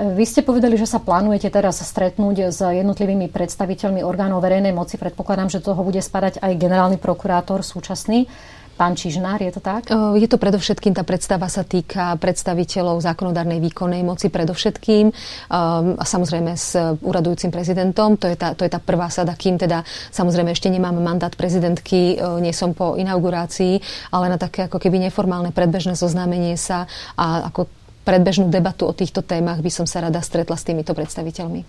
Vy 0.00 0.24
ste 0.24 0.40
povedali, 0.40 0.80
že 0.80 0.88
sa 0.88 1.02
plánujete 1.02 1.52
teraz 1.52 1.84
stretnúť 1.84 2.54
s 2.54 2.60
jednotlivými 2.64 3.28
predstaviteľmi 3.28 4.00
orgánov 4.00 4.40
verejnej 4.40 4.72
moci. 4.72 4.96
Predpokladám, 4.96 5.52
že 5.52 5.60
toho 5.60 5.80
bude 5.84 6.00
spadať 6.00 6.40
aj 6.40 6.52
generálny 6.56 6.96
prokurátor 6.96 7.60
súčasný. 7.60 8.24
Pán 8.72 8.96
Čižnár, 8.96 9.36
je 9.44 9.52
to 9.52 9.60
tak? 9.60 9.92
Je 9.92 10.24
to 10.24 10.40
predovšetkým, 10.40 10.96
tá 10.96 11.04
predstava 11.04 11.44
sa 11.52 11.60
týka 11.60 12.16
predstaviteľov 12.16 13.04
zákonodárnej 13.04 13.60
výkonnej 13.60 14.00
moci 14.00 14.32
predovšetkým 14.32 15.12
a 15.52 16.02
samozrejme 16.02 16.56
s 16.56 16.80
úradujúcim 17.04 17.52
prezidentom. 17.52 18.16
To 18.16 18.32
je, 18.32 18.34
tá, 18.34 18.56
to 18.56 18.64
je 18.64 18.72
tá 18.72 18.80
prvá 18.80 19.12
sada, 19.12 19.36
kým 19.36 19.60
teda 19.60 19.84
samozrejme 20.08 20.56
ešte 20.56 20.72
nemám 20.72 20.96
mandát 21.04 21.36
prezidentky, 21.36 22.16
nie 22.40 22.56
som 22.56 22.72
po 22.72 22.96
inaugurácii, 22.96 23.76
ale 24.08 24.32
na 24.32 24.40
také 24.40 24.64
ako 24.64 24.80
keby 24.80 25.04
neformálne 25.04 25.52
predbežné 25.52 25.92
zoznámenie 25.92 26.56
sa 26.56 26.88
a 27.20 27.52
ako 27.52 27.68
predbežnú 28.02 28.50
debatu 28.50 28.86
o 28.86 28.92
týchto 28.92 29.22
témach 29.22 29.62
by 29.62 29.70
som 29.70 29.86
sa 29.86 30.02
rada 30.02 30.18
stretla 30.22 30.58
s 30.58 30.66
týmito 30.66 30.92
predstaviteľmi. 30.94 31.62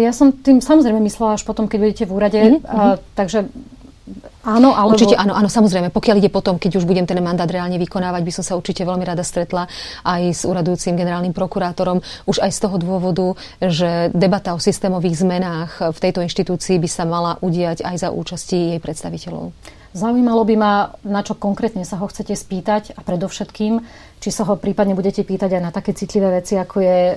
Ja 0.00 0.12
som 0.16 0.32
tým 0.32 0.64
samozrejme 0.64 1.00
myslela 1.04 1.36
až 1.36 1.44
potom, 1.44 1.68
keď 1.68 1.78
budete 1.78 2.04
v 2.08 2.12
úrade, 2.12 2.40
mm-hmm. 2.40 3.14
takže 3.16 3.46
Áno, 4.40 4.72
alebo... 4.74 4.96
Určite 4.96 5.14
áno, 5.14 5.36
áno, 5.36 5.46
samozrejme. 5.46 5.92
Pokiaľ 5.92 6.16
ide 6.18 6.32
potom, 6.32 6.58
keď 6.58 6.80
už 6.80 6.88
budem 6.88 7.04
ten 7.04 7.20
mandát 7.22 7.46
reálne 7.46 7.76
vykonávať, 7.76 8.22
by 8.24 8.32
som 8.32 8.44
sa 8.44 8.56
určite 8.56 8.82
veľmi 8.82 9.04
rada 9.04 9.22
stretla 9.22 9.68
aj 10.02 10.22
s 10.34 10.42
uradujúcim 10.48 10.96
generálnym 10.96 11.36
prokurátorom. 11.36 12.02
Už 12.26 12.42
aj 12.42 12.50
z 12.50 12.58
toho 12.58 12.76
dôvodu, 12.80 13.38
že 13.62 14.10
debata 14.16 14.56
o 14.56 14.58
systémových 14.58 15.20
zmenách 15.20 15.94
v 15.94 15.98
tejto 16.02 16.24
inštitúcii 16.24 16.80
by 16.80 16.88
sa 16.88 17.04
mala 17.06 17.36
udiať 17.44 17.84
aj 17.84 17.96
za 18.00 18.08
účasti 18.10 18.74
jej 18.74 18.80
predstaviteľov. 18.80 19.52
Zaujímalo 19.90 20.46
by 20.46 20.54
ma, 20.54 20.94
na 21.02 21.26
čo 21.26 21.34
konkrétne 21.34 21.82
sa 21.82 21.98
ho 21.98 22.06
chcete 22.06 22.38
spýtať 22.38 22.94
a 22.94 23.02
predovšetkým, 23.02 23.82
či 24.22 24.30
sa 24.30 24.46
ho 24.46 24.54
prípadne 24.54 24.94
budete 24.94 25.26
pýtať 25.26 25.58
aj 25.58 25.62
na 25.62 25.74
také 25.74 25.98
citlivé 25.98 26.30
veci, 26.38 26.54
ako 26.54 26.76
je 26.78 26.98
e, 27.10 27.14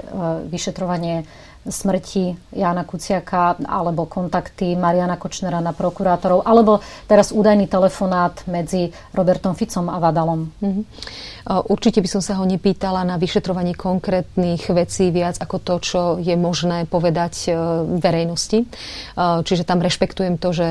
vyšetrovanie 0.49 1.21
smrti 1.63 2.35
Jána 2.51 2.83
Kuciaka 2.83 3.55
alebo 3.63 4.03
kontakty 4.05 4.75
Mariana 4.75 5.15
Kočnera 5.15 5.63
na 5.63 5.71
prokurátorov 5.71 6.43
alebo 6.43 6.83
teraz 7.07 7.31
údajný 7.31 7.71
telefonát 7.71 8.43
medzi 8.51 8.91
Robertom 9.15 9.55
Ficom 9.55 9.87
a 9.87 9.95
Vadalom. 9.99 10.51
Mm-hmm. 10.59 10.83
Určite 11.71 12.03
by 12.03 12.09
som 12.09 12.19
sa 12.23 12.39
ho 12.39 12.43
nepýtala 12.43 13.07
na 13.07 13.15
vyšetrovanie 13.15 13.75
konkrétnych 13.75 14.67
vecí 14.75 15.11
viac 15.11 15.39
ako 15.39 15.57
to, 15.59 15.75
čo 15.79 16.01
je 16.19 16.35
možné 16.35 16.83
povedať 16.87 17.47
e, 17.47 17.55
verejnosti. 17.99 18.67
Čiže 19.19 19.63
tam 19.63 19.79
rešpektujem 19.79 20.35
to, 20.39 20.49
že 20.51 20.67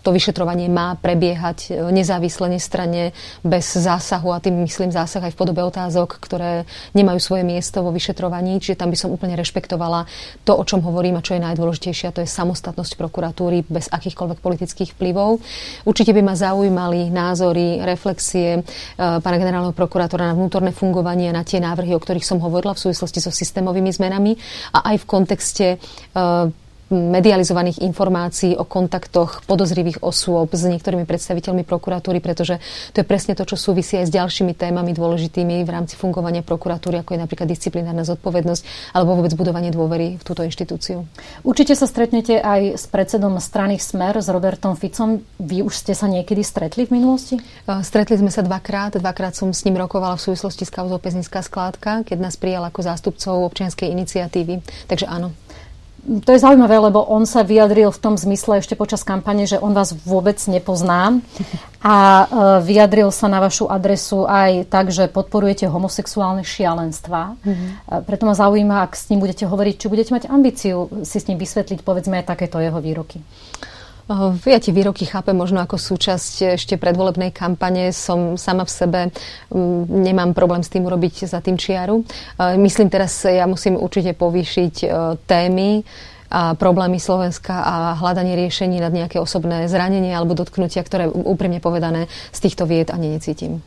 to 0.00 0.10
vyšetrovanie 0.12 0.72
má 0.72 0.96
prebiehať 0.96 1.58
e, 1.70 1.92
nezávisle, 1.92 2.48
nestranne, 2.48 3.12
bez 3.44 3.76
zásahu 3.76 4.32
a 4.32 4.40
tým 4.40 4.64
myslím 4.64 4.92
zásah 4.92 5.24
aj 5.28 5.32
v 5.36 5.40
podobe 5.40 5.60
otázok, 5.60 6.16
ktoré 6.20 6.64
nemajú 6.96 7.20
svoje 7.20 7.44
miesto 7.44 7.84
vo 7.84 7.92
vyšetrovaní. 7.92 8.60
Čiže 8.60 8.80
tam 8.80 8.88
by 8.92 8.96
som 8.96 9.12
úplne 9.12 9.36
rešpektovala 9.36 10.08
to, 10.44 10.56
o 10.56 10.64
čom 10.64 10.80
hovorím 10.80 11.20
a 11.20 11.24
čo 11.24 11.36
je 11.36 11.44
najdôležitejšie, 11.44 12.06
a 12.10 12.14
to 12.16 12.24
je 12.24 12.28
samostatnosť 12.28 12.96
prokuratúry 12.96 13.64
bez 13.68 13.92
akýchkoľvek 13.92 14.38
politických 14.40 14.96
vplyvov. 14.96 15.40
Určite 15.84 16.16
by 16.16 16.22
ma 16.24 16.34
zaujímali 16.34 17.12
názory, 17.12 17.84
reflexie 17.84 18.60
e, 18.60 18.60
pána 18.96 19.36
generálneho 19.36 19.76
prokurátora 19.76 20.32
na 20.32 20.36
vnútorné 20.36 20.72
fungovanie, 20.72 21.28
na 21.30 21.44
tie 21.44 21.60
návrhy, 21.60 21.92
o 21.92 22.00
ktorých 22.00 22.24
som 22.24 22.40
hovorila 22.40 22.72
v 22.72 22.88
súvislosti 22.88 23.20
so 23.20 23.32
systémovými 23.32 23.92
zmenami 23.92 24.32
a 24.72 24.94
aj 24.94 25.04
v 25.04 25.08
kontexte 25.08 25.66
e, 25.74 25.76
medializovaných 26.90 27.86
informácií 27.86 28.58
o 28.58 28.66
kontaktoch 28.66 29.46
podozrivých 29.46 30.02
osôb 30.02 30.50
s 30.50 30.66
niektorými 30.66 31.06
predstaviteľmi 31.06 31.62
prokuratúry, 31.62 32.18
pretože 32.18 32.58
to 32.90 33.00
je 33.00 33.06
presne 33.06 33.38
to, 33.38 33.46
čo 33.46 33.54
súvisí 33.54 33.94
aj 33.94 34.10
s 34.10 34.14
ďalšími 34.14 34.58
témami 34.58 34.90
dôležitými 34.92 35.62
v 35.62 35.70
rámci 35.70 35.94
fungovania 35.94 36.42
prokuratúry, 36.42 36.98
ako 36.98 37.14
je 37.14 37.22
napríklad 37.22 37.46
disciplinárna 37.46 38.02
zodpovednosť 38.02 38.92
alebo 38.92 39.16
vôbec 39.22 39.32
budovanie 39.38 39.70
dôvery 39.70 40.18
v 40.18 40.22
túto 40.26 40.42
inštitúciu. 40.42 41.06
Určite 41.46 41.78
sa 41.78 41.86
stretnete 41.86 42.42
aj 42.42 42.74
s 42.74 42.84
predsedom 42.90 43.38
strany 43.38 43.78
Smer, 43.78 44.18
s 44.18 44.26
Robertom 44.26 44.74
Ficom. 44.74 45.22
Vy 45.38 45.62
už 45.62 45.86
ste 45.86 45.94
sa 45.94 46.10
niekedy 46.10 46.42
stretli 46.42 46.90
v 46.90 46.98
minulosti? 46.98 47.38
Stretli 47.86 48.18
sme 48.18 48.34
sa 48.34 48.42
dvakrát. 48.42 48.98
Dvakrát 48.98 49.38
som 49.38 49.54
s 49.54 49.62
ním 49.62 49.78
rokovala 49.78 50.18
v 50.18 50.26
súvislosti 50.26 50.66
s 50.66 50.74
kauzou 50.74 50.98
Pezinská 50.98 51.38
skládka, 51.40 52.02
keď 52.02 52.18
nás 52.18 52.34
prijal 52.34 52.66
ako 52.66 52.82
zástupcov 52.82 53.46
občianskej 53.46 53.94
iniciatívy. 53.94 54.58
Takže 54.90 55.06
áno 55.06 55.30
to 56.00 56.32
je 56.32 56.40
zaujímavé, 56.40 56.80
lebo 56.80 57.04
on 57.04 57.28
sa 57.28 57.44
vyjadril 57.44 57.92
v 57.92 58.02
tom 58.02 58.14
zmysle 58.16 58.64
ešte 58.64 58.74
počas 58.74 59.04
kampane, 59.04 59.44
že 59.44 59.60
on 59.60 59.76
vás 59.76 59.92
vôbec 59.92 60.40
nepozná 60.48 61.20
a 61.84 61.96
e, 61.96 62.24
vyjadril 62.64 63.12
sa 63.12 63.28
na 63.28 63.38
vašu 63.38 63.68
adresu 63.68 64.24
aj 64.24 64.66
tak, 64.72 64.88
že 64.88 65.12
podporujete 65.12 65.68
homosexuálne 65.68 66.40
šialenstva. 66.40 67.36
Mm-hmm. 67.40 67.68
Preto 68.08 68.24
ma 68.24 68.34
zaujíma, 68.34 68.76
ak 68.88 68.96
s 68.96 69.12
ním 69.12 69.20
budete 69.20 69.44
hovoriť, 69.44 69.74
či 69.76 69.86
budete 69.92 70.10
mať 70.16 70.24
ambíciu 70.32 70.88
si 71.04 71.18
s 71.20 71.28
ním 71.28 71.36
vysvetliť, 71.36 71.84
povedzme, 71.84 72.20
aj 72.20 72.32
takéto 72.32 72.56
jeho 72.58 72.80
výroky. 72.80 73.20
Ja 74.42 74.58
tie 74.58 74.74
výroky 74.74 75.06
chápem 75.06 75.38
možno 75.38 75.62
ako 75.62 75.78
súčasť 75.78 76.58
ešte 76.58 76.74
predvolebnej 76.74 77.30
kampane. 77.30 77.94
Som 77.94 78.34
sama 78.34 78.66
v 78.66 78.72
sebe, 78.74 79.00
nemám 79.86 80.34
problém 80.34 80.66
s 80.66 80.72
tým 80.72 80.82
urobiť 80.82 81.30
za 81.30 81.38
tým 81.38 81.54
čiaru. 81.54 82.02
Myslím 82.58 82.90
teraz, 82.90 83.22
ja 83.22 83.46
musím 83.46 83.78
určite 83.78 84.18
povýšiť 84.18 84.74
e, 84.82 84.86
témy, 85.30 85.86
a 86.30 86.54
problémy 86.54 87.02
Slovenska 87.02 87.58
a 87.58 87.74
hľadanie 87.98 88.38
riešení 88.38 88.78
nad 88.78 88.94
nejaké 88.94 89.18
osobné 89.18 89.66
zranenie 89.66 90.14
alebo 90.14 90.38
dotknutia, 90.38 90.78
ktoré 90.86 91.10
úprimne 91.10 91.58
povedané 91.58 92.06
z 92.30 92.38
týchto 92.46 92.70
vied 92.70 92.94
ani 92.94 93.18
necítim. 93.18 93.58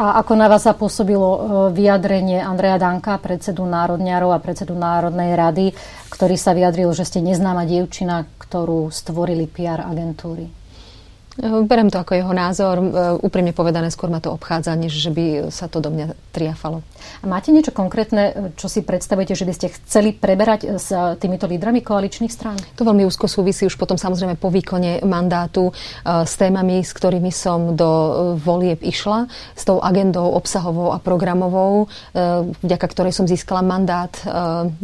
A 0.00 0.16
ako 0.24 0.32
na 0.32 0.48
vás 0.48 0.64
zapôsobilo 0.64 1.28
e, 1.28 1.40
vyjadrenie 1.76 2.40
Andreja 2.40 2.80
Danka, 2.80 3.20
predsedu 3.20 3.68
Národňarov 3.68 4.32
a 4.32 4.40
predsedu 4.40 4.72
Národnej 4.72 5.36
rady, 5.36 5.76
ktorý 6.08 6.40
sa 6.40 6.56
vyjadril, 6.56 6.88
že 6.96 7.04
ste 7.04 7.20
neznáma 7.20 7.68
dievčina, 7.68 8.24
ktorú 8.40 8.88
stvorili 8.88 9.44
PR 9.44 9.84
agentúry? 9.84 10.59
Berem 11.38 11.94
to 11.94 12.02
ako 12.02 12.18
jeho 12.18 12.32
názor. 12.34 12.82
E, 12.82 12.84
úprimne 13.22 13.54
povedané, 13.54 13.94
skôr 13.94 14.10
ma 14.10 14.18
to 14.18 14.34
obchádza, 14.34 14.74
než 14.74 14.98
že 14.98 15.14
by 15.14 15.54
sa 15.54 15.70
to 15.70 15.78
do 15.78 15.86
mňa 15.94 16.18
triafalo. 16.34 16.82
A 17.22 17.30
máte 17.30 17.54
niečo 17.54 17.70
konkrétne, 17.70 18.52
čo 18.58 18.66
si 18.66 18.82
predstavujete, 18.82 19.38
že 19.38 19.46
by 19.46 19.52
ste 19.54 19.72
chceli 19.78 20.10
preberať 20.10 20.74
s 20.82 20.90
týmito 21.22 21.46
lídrami 21.46 21.86
koaličných 21.86 22.34
strán? 22.34 22.58
To 22.74 22.82
veľmi 22.82 23.06
úzko 23.06 23.30
súvisí 23.30 23.62
už 23.62 23.78
potom 23.78 23.94
samozrejme 23.94 24.34
po 24.42 24.50
výkone 24.50 25.06
mandátu 25.06 25.70
e, 25.70 25.72
s 26.26 26.34
témami, 26.34 26.82
s 26.82 26.90
ktorými 26.90 27.30
som 27.30 27.78
do 27.78 27.86
e, 27.88 28.10
volieb 28.34 28.82
išla, 28.82 29.30
s 29.54 29.62
tou 29.62 29.78
agendou 29.78 30.34
obsahovou 30.34 30.90
a 30.90 30.98
programovou, 30.98 31.86
vďaka 32.64 32.86
ktorej 32.90 33.12
som 33.14 33.28
získala 33.28 33.60
mandát 33.60 34.10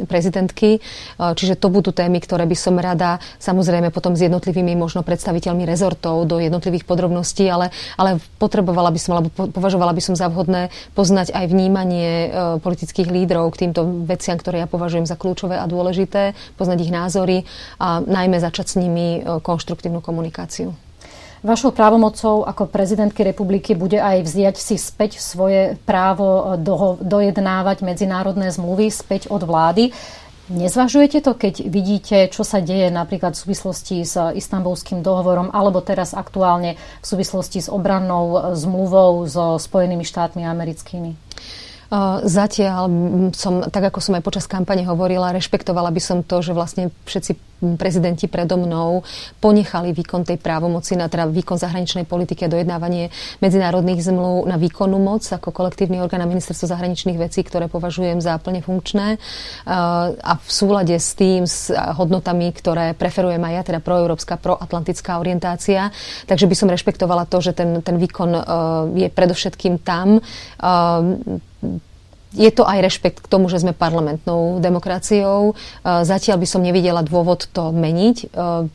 prezidentky. 0.06 0.78
Čiže 1.16 1.56
to 1.56 1.72
budú 1.72 1.90
témy, 1.90 2.20
ktoré 2.20 2.44
by 2.44 2.56
som 2.56 2.76
rada 2.76 3.18
samozrejme 3.40 3.88
potom 3.90 4.14
s 4.14 4.24
jednotlivými 4.24 4.76
možno 4.76 5.00
predstaviteľmi 5.02 5.64
rezortov 5.64 6.28
do 6.28 6.36
jednotlivých 6.48 6.88
podrobností, 6.88 7.46
ale, 7.50 7.74
ale 7.98 8.22
potrebovala 8.40 8.90
by 8.94 9.00
som, 9.00 9.12
alebo 9.18 9.28
považovala 9.30 9.92
by 9.92 10.02
som 10.02 10.14
za 10.14 10.30
vhodné 10.30 10.70
poznať 10.94 11.34
aj 11.34 11.44
vnímanie 11.50 12.10
e, 12.10 12.28
politických 12.62 13.08
lídrov 13.10 13.52
k 13.54 13.68
týmto 13.68 14.06
veciam, 14.06 14.38
ktoré 14.38 14.64
ja 14.64 14.68
považujem 14.70 15.04
za 15.04 15.18
kľúčové 15.18 15.58
a 15.58 15.66
dôležité, 15.68 16.32
poznať 16.54 16.78
ich 16.86 16.92
názory 16.94 17.36
a 17.76 18.00
najmä 18.00 18.38
začať 18.38 18.66
s 18.72 18.78
nimi 18.78 19.20
e, 19.20 19.40
konštruktívnu 19.42 20.00
komunikáciu. 20.00 20.74
Vašou 21.46 21.70
právomocou 21.70 22.48
ako 22.48 22.66
prezidentky 22.66 23.22
republiky 23.22 23.78
bude 23.78 24.02
aj 24.02 24.24
vziať 24.24 24.56
si 24.58 24.74
späť 24.80 25.22
svoje 25.22 25.78
právo 25.86 26.26
e, 26.26 26.42
do, 26.58 26.98
dojednávať 26.98 27.86
medzinárodné 27.86 28.50
zmluvy 28.50 28.90
späť 28.90 29.28
od 29.30 29.46
vlády. 29.46 29.94
Nezvažujete 30.46 31.26
to, 31.26 31.34
keď 31.34 31.66
vidíte, 31.66 32.30
čo 32.30 32.46
sa 32.46 32.62
deje 32.62 32.86
napríklad 32.94 33.34
v 33.34 33.42
súvislosti 33.42 34.06
s 34.06 34.14
istambulským 34.14 35.02
dohovorom 35.02 35.50
alebo 35.50 35.82
teraz 35.82 36.14
aktuálne 36.14 36.78
v 37.02 37.06
súvislosti 37.06 37.66
s 37.66 37.68
obrannou 37.68 38.54
zmluvou 38.54 39.26
so 39.26 39.58
Spojenými 39.58 40.06
štátmi 40.06 40.46
americkými? 40.46 41.25
Zatiaľ 42.26 42.82
som, 43.30 43.62
tak 43.70 43.94
ako 43.94 44.02
som 44.02 44.18
aj 44.18 44.26
počas 44.26 44.50
kampane 44.50 44.82
hovorila, 44.82 45.30
rešpektovala 45.30 45.94
by 45.94 46.02
som 46.02 46.18
to, 46.26 46.42
že 46.42 46.50
vlastne 46.50 46.90
všetci 47.06 47.56
prezidenti 47.80 48.28
predo 48.28 48.60
mnou 48.60 49.00
ponechali 49.40 49.96
výkon 49.96 50.28
tej 50.28 50.36
právomoci 50.36 50.92
na 50.92 51.08
teda 51.08 51.24
výkon 51.24 51.56
zahraničnej 51.56 52.04
politiky 52.04 52.44
a 52.44 52.52
dojednávanie 52.52 53.08
medzinárodných 53.40 54.04
zmluv 54.04 54.44
na 54.44 54.60
výkonnú 54.60 55.00
moc 55.00 55.24
ako 55.24 55.56
kolektívny 55.56 55.96
orgán 56.04 56.20
na 56.20 56.28
ministerstvo 56.28 56.68
zahraničných 56.68 57.16
vecí, 57.16 57.40
ktoré 57.40 57.72
považujem 57.72 58.20
za 58.20 58.36
plne 58.36 58.60
funkčné 58.60 59.16
a 60.20 60.32
v 60.36 60.50
súlade 60.52 60.92
s 61.00 61.16
tým, 61.16 61.48
s 61.48 61.72
hodnotami, 61.72 62.52
ktoré 62.52 62.92
preferujem 62.92 63.40
aj 63.40 63.52
ja, 63.56 63.62
teda 63.64 63.80
proeurópska, 63.80 64.36
proatlantická 64.36 65.16
orientácia. 65.16 65.88
Takže 66.28 66.44
by 66.44 66.56
som 66.60 66.68
rešpektovala 66.68 67.24
to, 67.24 67.40
že 67.40 67.56
ten, 67.56 67.80
ten 67.80 67.96
výkon 67.96 68.36
je 68.92 69.08
predovšetkým 69.08 69.80
tam 69.80 70.20
je 72.36 72.50
to 72.52 72.68
aj 72.68 72.84
rešpekt 72.84 73.18
k 73.24 73.30
tomu, 73.32 73.48
že 73.48 73.64
sme 73.64 73.72
parlamentnou 73.72 74.60
demokraciou. 74.60 75.52
E, 75.52 76.04
zatiaľ 76.04 76.36
by 76.36 76.46
som 76.46 76.60
nevidela 76.60 77.00
dôvod 77.00 77.48
to 77.48 77.72
meniť. 77.72 78.16
E, 78.20 78.26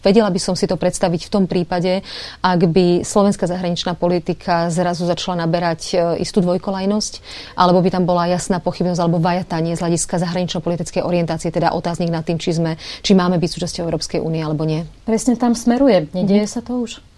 vedela 0.02 0.34
by 0.34 0.40
som 0.42 0.58
si 0.58 0.66
to 0.66 0.76
predstaviť 0.76 1.30
v 1.30 1.34
tom 1.34 1.46
prípade, 1.46 2.02
ak 2.42 2.60
by 2.66 3.06
slovenská 3.06 3.46
zahraničná 3.46 3.94
politika 3.94 4.74
zrazu 4.74 5.06
začala 5.06 5.46
naberať 5.46 5.82
e, 5.94 5.96
istú 6.26 6.42
dvojkolajnosť, 6.42 7.14
alebo 7.54 7.86
by 7.86 7.90
tam 7.94 8.04
bola 8.10 8.26
jasná 8.32 8.58
pochybnosť 8.58 9.00
alebo 9.00 9.22
vajatanie 9.22 9.78
z 9.78 9.84
hľadiska 9.86 10.18
zahranično-politickej 10.18 11.06
orientácie, 11.06 11.54
teda 11.54 11.78
otáznik 11.78 12.10
nad 12.10 12.26
tým, 12.26 12.42
či, 12.42 12.58
sme, 12.58 12.82
či 13.06 13.14
máme 13.14 13.38
byť 13.38 13.50
súčasťou 13.52 13.86
Európskej 13.86 14.20
únie 14.24 14.42
alebo 14.42 14.66
nie. 14.66 14.90
Presne 15.06 15.38
tam 15.38 15.54
smeruje. 15.54 16.10
Nedieje 16.18 16.50
mm-hmm. 16.50 16.56
sa 16.58 16.66
to 16.66 16.82
už? 16.82 17.11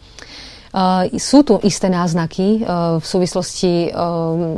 Eh, 0.73 1.21
sú 1.21 1.45
tu 1.45 1.61
isté 1.61 1.85
náznaky 1.85 2.57
eh, 2.57 2.97
v 2.97 3.05
súvislosti 3.05 3.73
eh, 3.85 3.95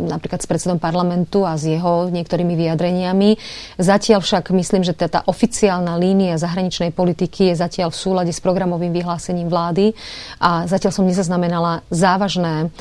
napríklad 0.08 0.40
s 0.40 0.48
predsedom 0.48 0.80
parlamentu 0.80 1.44
a 1.44 1.60
s 1.60 1.68
jeho 1.68 2.08
niektorými 2.08 2.56
vyjadreniami. 2.56 3.36
Zatiaľ 3.76 4.24
však 4.24 4.56
myslím, 4.56 4.88
že 4.88 4.96
tá 4.96 5.28
oficiálna 5.28 6.00
línia 6.00 6.40
zahraničnej 6.40 6.96
politiky 6.96 7.52
je 7.52 7.60
zatiaľ 7.60 7.92
v 7.92 8.00
súlade 8.00 8.32
s 8.32 8.40
programovým 8.40 8.96
vyhlásením 8.96 9.52
vlády 9.52 9.92
a 10.40 10.64
zatiaľ 10.72 10.96
som 10.96 11.04
nezaznamenala 11.04 11.84
závažné 11.92 12.72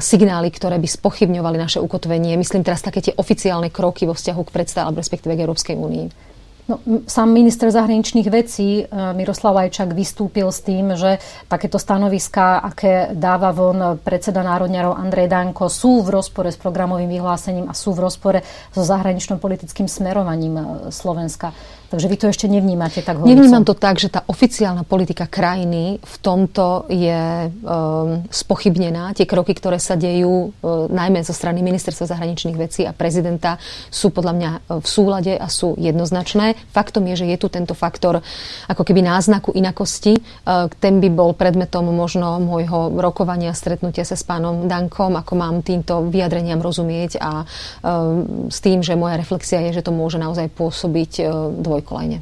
signály, 0.00 0.48
ktoré 0.48 0.80
by 0.80 0.88
spochybňovali 0.88 1.60
naše 1.60 1.84
ukotvenie. 1.84 2.40
Myslím 2.40 2.64
teraz 2.64 2.80
také 2.80 3.04
tie 3.04 3.12
oficiálne 3.20 3.68
kroky 3.68 4.08
vo 4.08 4.16
vzťahu 4.16 4.40
k 4.48 4.52
predstav, 4.52 4.88
respektíve 4.96 5.36
k 5.36 5.44
Európskej 5.44 5.76
únii. 5.76 6.37
No, 6.68 6.84
sám 7.08 7.32
minister 7.32 7.72
zahraničných 7.72 8.28
vecí 8.28 8.84
e, 8.84 9.12
Miroslav 9.16 9.56
Lajčák 9.56 9.88
vystúpil 9.96 10.52
s 10.52 10.60
tým, 10.60 10.92
že 11.00 11.16
takéto 11.48 11.80
stanoviská, 11.80 12.60
aké 12.60 13.16
dáva 13.16 13.56
von 13.56 13.96
predseda 13.96 14.44
národňarov 14.44 15.00
Andrej 15.00 15.32
Danko, 15.32 15.72
sú 15.72 16.04
v 16.04 16.20
rozpore 16.20 16.52
s 16.52 16.60
programovým 16.60 17.08
vyhlásením 17.08 17.72
a 17.72 17.74
sú 17.74 17.96
v 17.96 18.04
rozpore 18.04 18.44
so 18.76 18.84
zahranično-politickým 18.84 19.88
smerovaním 19.88 20.60
e, 20.60 20.64
Slovenska. 20.92 21.56
Takže 21.88 22.04
vy 22.04 22.16
to 22.20 22.28
ešte 22.28 22.46
nevnímate 22.52 23.00
tak 23.00 23.16
horúco. 23.16 23.32
Nevnímam 23.32 23.64
to 23.64 23.72
tak, 23.72 23.96
že 23.96 24.12
tá 24.12 24.20
oficiálna 24.28 24.84
politika 24.84 25.24
krajiny 25.24 25.96
v 25.96 26.16
tomto 26.20 26.84
je 26.92 27.48
um, 27.48 28.28
spochybnená. 28.28 29.16
Tie 29.16 29.24
kroky, 29.24 29.56
ktoré 29.56 29.80
sa 29.80 29.96
dejú 29.96 30.52
uh, 30.52 30.84
najmä 30.92 31.24
zo 31.24 31.32
strany 31.32 31.64
ministerstva 31.64 32.12
zahraničných 32.12 32.60
vecí 32.60 32.84
a 32.84 32.92
prezidenta 32.92 33.56
sú 33.88 34.12
podľa 34.12 34.32
mňa 34.36 34.50
uh, 34.52 34.84
v 34.84 34.86
súlade 34.86 35.32
a 35.32 35.48
sú 35.48 35.80
jednoznačné. 35.80 36.60
Faktom 36.76 37.08
je, 37.08 37.24
že 37.24 37.26
je 37.32 37.40
tu 37.40 37.48
tento 37.48 37.72
faktor 37.72 38.20
ako 38.68 38.82
keby 38.84 39.00
náznaku 39.00 39.56
inakosti. 39.56 40.20
Uh, 40.44 40.68
ten 40.84 41.00
by 41.00 41.08
bol 41.08 41.32
predmetom 41.32 41.88
možno 41.88 42.36
môjho 42.36 43.00
rokovania, 43.00 43.56
stretnutia 43.56 44.04
sa 44.04 44.12
s 44.12 44.28
pánom 44.28 44.68
Dankom, 44.68 45.16
ako 45.16 45.32
mám 45.40 45.64
týmto 45.64 46.04
vyjadreniam 46.12 46.60
rozumieť 46.60 47.16
a 47.16 47.48
um, 47.80 48.52
s 48.52 48.60
tým, 48.60 48.84
že 48.84 48.92
moja 48.92 49.16
reflexia 49.16 49.64
je, 49.64 49.80
že 49.80 49.88
to 49.88 49.96
môže 49.96 50.20
naozaj 50.20 50.52
pôsobiť 50.52 51.12
uh, 51.24 51.48
dvojkolajne. 51.78 52.18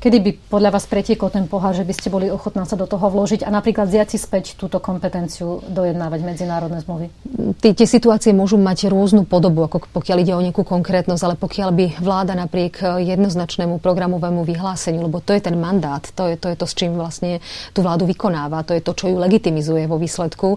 Kedy 0.00 0.16
by 0.24 0.30
podľa 0.48 0.72
vás 0.72 0.88
pretiekol 0.88 1.28
ten 1.28 1.44
pohár, 1.44 1.76
že 1.76 1.84
by 1.84 1.92
ste 1.92 2.08
boli 2.08 2.32
ochotná 2.32 2.64
sa 2.64 2.72
do 2.72 2.88
toho 2.88 3.12
vložiť 3.12 3.44
a 3.44 3.52
napríklad 3.52 3.84
zjať 3.84 4.16
späť 4.16 4.56
túto 4.56 4.80
kompetenciu 4.80 5.60
dojednávať 5.68 6.24
medzinárodné 6.24 6.80
zmluvy? 6.80 7.12
Tí, 7.60 7.76
tie 7.76 7.84
situácie 7.84 8.32
môžu 8.32 8.56
mať 8.56 8.88
rôznu 8.88 9.28
podobu, 9.28 9.60
ako 9.60 9.92
pokiaľ 9.92 10.16
ide 10.24 10.32
o 10.32 10.40
nejakú 10.40 10.64
konkrétnosť, 10.64 11.20
ale 11.20 11.36
pokiaľ 11.36 11.68
by 11.76 11.86
vláda 12.00 12.32
napriek 12.32 12.80
jednoznačnému 12.80 13.76
programovému 13.84 14.40
vyhláseniu, 14.40 15.04
lebo 15.04 15.20
to 15.20 15.36
je 15.36 15.44
ten 15.44 15.60
mandát, 15.60 16.00
to 16.16 16.32
je 16.32 16.40
to, 16.40 16.48
je 16.48 16.56
to 16.56 16.64
s 16.64 16.72
čím 16.72 16.96
vlastne 16.96 17.44
tú 17.76 17.84
vládu 17.84 18.08
vykonáva, 18.08 18.64
to 18.64 18.72
je 18.72 18.80
to, 18.80 18.96
čo 18.96 19.12
ju 19.12 19.20
legitimizuje 19.20 19.84
vo 19.84 20.00
výsledku. 20.00 20.56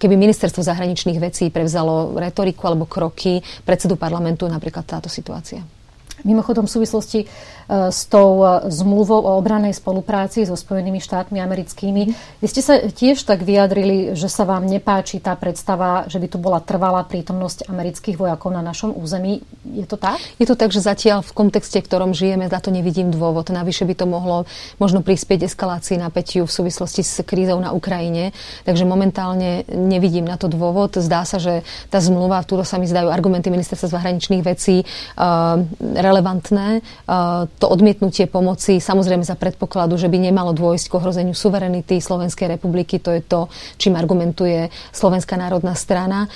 Keby 0.00 0.14
ministerstvo 0.16 0.64
zahraničných 0.64 1.20
vecí 1.20 1.52
prevzalo 1.52 2.16
retoriku 2.16 2.64
alebo 2.64 2.88
kroky 2.88 3.44
predsedu 3.60 4.00
parlamentu, 4.00 4.48
napríklad 4.48 4.88
táto 4.88 5.12
situácia. 5.12 5.75
Mimochodom 6.24 6.64
v 6.64 6.70
súvislosti 6.70 7.20
s 7.66 8.06
tou 8.06 8.46
e, 8.46 8.70
zmluvou 8.70 9.26
o 9.26 9.36
obranej 9.38 9.74
spolupráci 9.74 10.46
so 10.46 10.54
Spojenými 10.54 11.02
štátmi 11.02 11.42
americkými, 11.42 12.02
vy 12.38 12.46
ste 12.46 12.62
sa 12.62 12.78
tiež 12.78 13.26
tak 13.26 13.42
vyjadrili, 13.42 14.14
že 14.14 14.30
sa 14.30 14.46
vám 14.46 14.66
nepáči 14.70 15.18
tá 15.18 15.34
predstava, 15.34 16.06
že 16.06 16.22
by 16.22 16.26
tu 16.30 16.38
bola 16.38 16.62
trvalá 16.62 17.02
prítomnosť 17.02 17.66
amerických 17.66 18.16
vojakov 18.16 18.54
na 18.54 18.62
našom 18.62 18.94
území. 18.94 19.42
Je 19.66 19.86
to 19.86 19.98
tak? 19.98 20.22
Je 20.38 20.46
to 20.46 20.54
tak, 20.54 20.70
že 20.70 20.78
zatiaľ 20.78 21.26
v 21.26 21.34
kontexte, 21.34 21.82
v 21.82 21.86
ktorom 21.90 22.14
žijeme, 22.14 22.46
za 22.46 22.62
to 22.62 22.70
nevidím 22.70 23.10
dôvod. 23.10 23.50
Navyše 23.50 23.82
by 23.82 23.94
to 23.98 24.06
mohlo 24.06 24.46
možno 24.78 25.02
prispieť 25.02 25.50
eskalácii 25.50 25.98
napätiu 25.98 26.46
v 26.46 26.54
súvislosti 26.54 27.02
s 27.02 27.18
krízou 27.26 27.58
na 27.58 27.74
Ukrajine. 27.74 28.30
Takže 28.62 28.86
momentálne 28.86 29.66
nevidím 29.74 30.24
na 30.24 30.38
to 30.38 30.46
dôvod. 30.46 30.94
Zdá 31.02 31.26
sa, 31.26 31.42
že 31.42 31.66
tá 31.90 31.98
zmluva, 31.98 32.46
tu 32.46 32.54
sa 32.62 32.78
mi 32.78 32.86
zdajú 32.86 33.10
argumenty 33.10 33.50
ministerstva 33.50 33.98
zahraničných 33.98 34.42
vecí, 34.46 34.86
uh, 34.86 35.60
relevantné. 35.82 36.80
To 37.56 37.72
odmietnutie 37.72 38.28
pomoci 38.28 38.78
samozrejme 38.78 39.24
za 39.24 39.32
predpokladu, 39.32 39.96
že 39.96 40.12
by 40.12 40.28
nemalo 40.28 40.52
dôjsť 40.52 40.92
k 40.92 40.96
ohrozeniu 41.00 41.32
suverenity 41.32 42.04
Slovenskej 42.04 42.52
republiky. 42.52 43.00
To 43.00 43.16
je 43.16 43.24
to, 43.24 43.48
čím 43.80 43.96
argumentuje 43.96 44.68
Slovenská 44.92 45.40
národná 45.40 45.72
strana. 45.72 46.28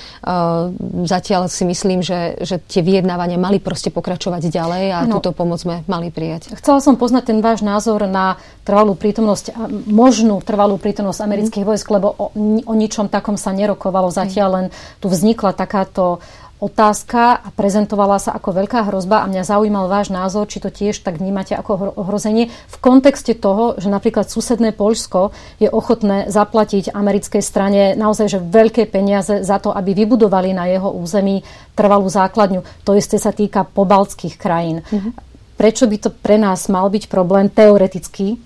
Zatiaľ 1.04 1.52
si 1.52 1.68
myslím, 1.68 2.00
že, 2.00 2.40
že 2.40 2.56
tie 2.64 2.80
vyjednávania 2.80 3.36
mali 3.36 3.60
proste 3.60 3.92
pokračovať 3.92 4.48
ďalej 4.48 4.84
a 4.96 4.98
no. 5.04 5.20
túto 5.20 5.36
pomoc 5.36 5.60
sme 5.60 5.84
mali 5.84 6.08
prijať. 6.08 6.56
Chcela 6.56 6.80
som 6.80 6.96
poznať 6.96 7.36
ten 7.36 7.38
váš 7.44 7.60
názor 7.60 8.08
na 8.08 8.40
trvalú 8.64 8.96
prítomnosť, 8.96 9.52
možnú 9.92 10.40
trvalú 10.40 10.80
prítomnosť 10.80 11.20
amerických 11.20 11.64
mm. 11.64 11.68
vojsk, 11.68 11.86
lebo 11.90 12.08
o, 12.16 12.26
o 12.64 12.74
ničom 12.76 13.12
takom 13.12 13.36
sa 13.36 13.52
nerokovalo. 13.52 14.08
Zatiaľ 14.08 14.48
len 14.56 14.66
tu 15.02 15.12
vznikla 15.12 15.52
takáto 15.52 16.24
otázka 16.60 17.40
a 17.40 17.48
prezentovala 17.50 18.20
sa 18.20 18.36
ako 18.36 18.62
veľká 18.62 18.92
hrozba 18.92 19.24
a 19.24 19.30
mňa 19.32 19.48
zaujímal 19.48 19.88
váš 19.88 20.12
názor, 20.12 20.44
či 20.46 20.60
to 20.60 20.68
tiež 20.68 21.00
tak 21.00 21.16
vnímate 21.16 21.56
ako 21.56 21.96
ohrozenie 21.96 22.52
v 22.52 22.76
kontexte 22.78 23.32
toho, 23.32 23.80
že 23.80 23.88
napríklad 23.88 24.28
susedné 24.28 24.76
Poľsko 24.76 25.32
je 25.56 25.72
ochotné 25.72 26.28
zaplatiť 26.28 26.92
americkej 26.92 27.42
strane 27.42 27.96
naozaj 27.96 28.36
že 28.36 28.38
veľké 28.38 28.86
peniaze 28.92 29.40
za 29.40 29.56
to, 29.56 29.72
aby 29.72 29.96
vybudovali 29.96 30.52
na 30.52 30.68
jeho 30.68 30.92
území 30.92 31.42
trvalú 31.72 32.12
základňu. 32.12 32.84
To 32.84 32.92
isté 32.92 33.16
sa 33.16 33.32
týka 33.32 33.64
pobaltských 33.64 34.36
krajín. 34.36 34.84
Mm-hmm. 34.84 35.29
Prečo 35.60 35.84
by 35.84 35.96
to 36.00 36.08
pre 36.08 36.40
nás 36.40 36.72
mal 36.72 36.88
byť 36.88 37.12
problém 37.12 37.52
teoreticky, 37.52 38.40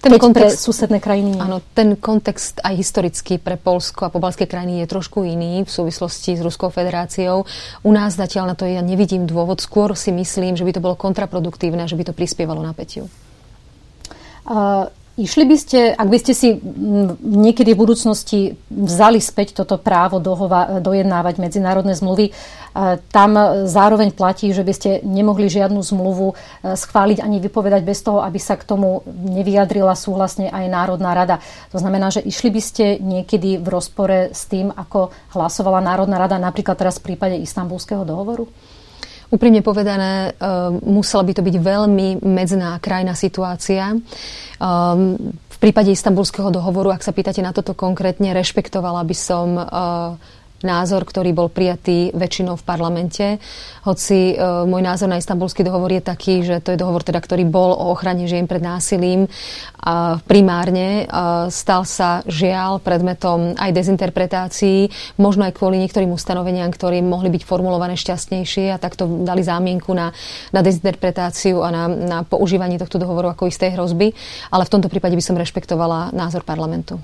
ten 0.00 0.16
keď 0.16 0.20
kontext, 0.20 0.56
pre 0.56 0.64
susedné 0.64 0.98
krajiny 1.00 1.36
nie? 1.36 1.40
Áno, 1.40 1.60
ten 1.76 1.96
kontext 1.96 2.60
aj 2.64 2.72
historicky 2.76 3.36
pre 3.36 3.60
Polsko 3.60 4.08
a 4.08 4.12
pobalské 4.12 4.48
krajiny 4.48 4.84
je 4.84 4.86
trošku 4.88 5.28
iný 5.28 5.64
v 5.64 5.70
súvislosti 5.70 6.36
s 6.36 6.40
Ruskou 6.40 6.72
federáciou. 6.72 7.44
U 7.84 7.90
nás 7.92 8.16
zatiaľ 8.16 8.52
na 8.52 8.56
to 8.56 8.64
ja 8.64 8.80
nevidím 8.80 9.28
dôvod. 9.28 9.60
Skôr 9.60 9.92
si 9.92 10.08
myslím, 10.12 10.56
že 10.56 10.64
by 10.64 10.72
to 10.72 10.84
bolo 10.84 10.96
kontraproduktívne, 10.96 11.84
že 11.84 12.00
by 12.00 12.08
to 12.08 12.16
prispievalo 12.16 12.64
napätiu. 12.64 13.08
Uh, 14.44 14.88
Išli 15.14 15.46
by 15.46 15.56
ste, 15.56 15.94
ak 15.94 16.08
by 16.10 16.18
ste 16.18 16.34
si 16.34 16.58
niekedy 17.22 17.70
v 17.70 17.82
budúcnosti 17.86 18.58
vzali 18.66 19.22
späť 19.22 19.62
toto 19.62 19.78
právo 19.78 20.18
dohova, 20.18 20.82
dojednávať 20.82 21.38
medzinárodné 21.38 21.94
zmluvy, 21.94 22.30
e, 22.30 22.32
tam 23.14 23.38
zároveň 23.62 24.10
platí, 24.10 24.50
že 24.50 24.66
by 24.66 24.74
ste 24.74 24.90
nemohli 25.06 25.46
žiadnu 25.46 25.78
zmluvu 25.78 26.34
e, 26.34 26.74
schváliť 26.74 27.22
ani 27.22 27.38
vypovedať 27.38 27.86
bez 27.86 28.02
toho, 28.02 28.26
aby 28.26 28.42
sa 28.42 28.58
k 28.58 28.66
tomu 28.66 29.06
nevyjadrila 29.06 29.94
súhlasne 29.94 30.50
aj 30.50 30.66
Národná 30.66 31.14
rada. 31.14 31.38
To 31.70 31.78
znamená, 31.78 32.10
že 32.10 32.18
išli 32.18 32.50
by 32.50 32.62
ste 32.64 32.84
niekedy 32.98 33.62
v 33.62 33.70
rozpore 33.70 34.34
s 34.34 34.50
tým, 34.50 34.74
ako 34.74 35.14
hlasovala 35.30 35.78
Národná 35.78 36.18
rada 36.18 36.42
napríklad 36.42 36.74
teraz 36.74 36.98
v 36.98 37.14
prípade 37.14 37.38
istambulského 37.38 38.02
dohovoru? 38.02 38.50
Úprimne 39.32 39.64
povedané, 39.64 40.32
uh, 40.36 40.72
musela 40.84 41.24
by 41.24 41.32
to 41.36 41.42
byť 41.44 41.56
veľmi 41.60 42.08
medzná 42.24 42.76
krajná 42.80 43.16
situácia. 43.16 43.96
Um, 44.60 45.16
v 45.48 45.56
prípade 45.62 45.94
istambulského 45.94 46.52
dohovoru, 46.52 46.92
ak 46.92 47.06
sa 47.06 47.14
pýtate 47.14 47.40
na 47.40 47.56
toto 47.56 47.72
konkrétne, 47.72 48.36
rešpektovala 48.36 49.00
by 49.06 49.16
som 49.16 49.48
uh, 49.56 49.64
názor, 50.64 51.04
ktorý 51.04 51.36
bol 51.36 51.52
prijatý 51.52 52.10
väčšinou 52.16 52.56
v 52.56 52.66
parlamente. 52.66 53.26
Hoci 53.84 54.32
e, 54.32 54.34
môj 54.64 54.82
názor 54.82 55.12
na 55.12 55.20
istambulský 55.20 55.62
dohovor 55.62 55.92
je 55.92 56.02
taký, 56.02 56.40
že 56.40 56.64
to 56.64 56.72
je 56.72 56.80
dohovor, 56.80 57.04
teda, 57.04 57.20
ktorý 57.20 57.44
bol 57.44 57.76
o 57.76 57.92
ochrane 57.92 58.24
žien 58.24 58.48
pred 58.48 58.64
násilím 58.64 59.28
a 59.84 60.16
primárne. 60.24 61.04
Stal 61.52 61.84
sa 61.84 62.24
žiaľ 62.24 62.80
predmetom 62.80 63.52
aj 63.60 63.70
dezinterpretácií, 63.76 64.88
možno 65.20 65.44
aj 65.44 65.52
kvôli 65.60 65.76
niektorým 65.84 66.08
ustanoveniam, 66.08 66.72
ktoré 66.72 67.04
mohli 67.04 67.28
byť 67.28 67.44
formulované 67.44 67.92
šťastnejšie 68.00 68.72
a 68.72 68.80
takto 68.80 69.04
dali 69.04 69.44
zámienku 69.44 69.92
na, 69.92 70.16
na 70.56 70.64
dezinterpretáciu 70.64 71.60
a 71.60 71.68
na, 71.68 71.84
na 71.92 72.18
používanie 72.24 72.80
tohto 72.80 72.96
dohovoru 72.96 73.36
ako 73.36 73.52
istej 73.52 73.76
hrozby. 73.76 74.16
Ale 74.48 74.64
v 74.64 74.72
tomto 74.72 74.88
prípade 74.88 75.12
by 75.12 75.24
som 75.24 75.36
rešpektovala 75.36 76.16
názor 76.16 76.48
parlamentu. 76.48 76.96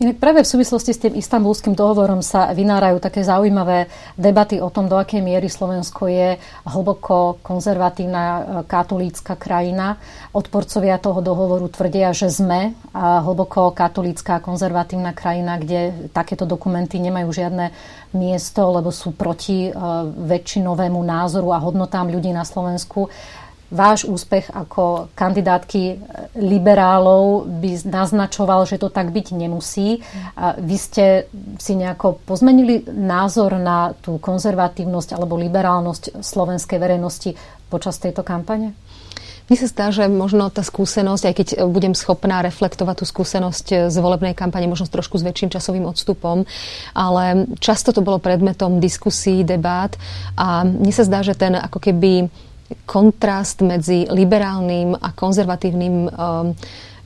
Inak 0.00 0.16
práve 0.16 0.40
v 0.40 0.48
súvislosti 0.48 0.96
s 0.96 1.02
tým 1.04 1.14
istambulským 1.20 1.76
dohovorom 1.76 2.24
sa 2.24 2.56
vynárajú 2.56 3.04
také 3.04 3.20
zaujímavé 3.20 3.84
debaty 4.16 4.56
o 4.56 4.72
tom, 4.72 4.88
do 4.88 4.96
akej 4.96 5.20
miery 5.20 5.52
Slovensko 5.52 6.08
je 6.08 6.40
hlboko 6.64 7.36
konzervatívna 7.44 8.24
e, 8.24 8.40
katolícka 8.64 9.36
krajina. 9.36 10.00
Odporcovia 10.32 10.96
toho 10.96 11.20
dohovoru 11.20 11.68
tvrdia, 11.68 12.16
že 12.16 12.32
sme 12.32 12.72
hlboko 12.96 13.76
katolícka 13.76 14.40
konzervatívna 14.40 15.12
krajina, 15.12 15.60
kde 15.60 16.08
takéto 16.16 16.48
dokumenty 16.48 16.96
nemajú 16.96 17.28
žiadne 17.28 17.68
miesto, 18.16 18.72
lebo 18.72 18.88
sú 18.88 19.12
proti 19.12 19.68
e, 19.68 19.70
väčšinovému 20.16 20.96
názoru 20.96 21.52
a 21.52 21.60
hodnotám 21.60 22.08
ľudí 22.08 22.32
na 22.32 22.48
Slovensku 22.48 23.12
váš 23.70 24.04
úspech 24.04 24.50
ako 24.50 25.14
kandidátky 25.14 26.02
liberálov 26.42 27.46
by 27.62 27.86
naznačoval, 27.86 28.66
že 28.66 28.82
to 28.82 28.90
tak 28.90 29.14
byť 29.14 29.26
nemusí. 29.38 30.02
Vy 30.58 30.76
ste 30.76 31.30
si 31.62 31.78
nejako 31.78 32.18
pozmenili 32.26 32.82
názor 32.90 33.54
na 33.62 33.94
tú 33.94 34.18
konzervatívnosť 34.18 35.14
alebo 35.14 35.38
liberálnosť 35.38 36.18
slovenskej 36.18 36.78
verejnosti 36.82 37.30
počas 37.70 38.02
tejto 38.02 38.26
kampane? 38.26 38.74
Mne 39.50 39.66
sa 39.66 39.66
zdá, 39.66 39.86
že 39.90 40.06
možno 40.06 40.46
tá 40.46 40.62
skúsenosť, 40.62 41.24
aj 41.26 41.34
keď 41.34 41.48
budem 41.66 41.90
schopná 41.90 42.38
reflektovať 42.38 43.02
tú 43.02 43.04
skúsenosť 43.06 43.90
z 43.90 43.96
volebnej 43.98 44.30
kampane, 44.30 44.70
možno 44.70 44.86
trošku 44.86 45.18
s 45.18 45.26
väčším 45.26 45.50
časovým 45.50 45.90
odstupom, 45.90 46.46
ale 46.94 47.50
často 47.58 47.90
to 47.90 47.98
bolo 47.98 48.22
predmetom 48.22 48.78
diskusí, 48.78 49.42
debát 49.42 49.98
a 50.38 50.62
mne 50.62 50.94
sa 50.94 51.02
zdá, 51.02 51.26
že 51.26 51.34
ten 51.34 51.58
ako 51.58 51.82
keby 51.82 52.30
kontrast 52.84 53.60
medzi 53.60 54.06
liberálnym 54.10 54.96
a 55.00 55.12
konzervatívnym 55.12 55.92
um, 55.92 56.54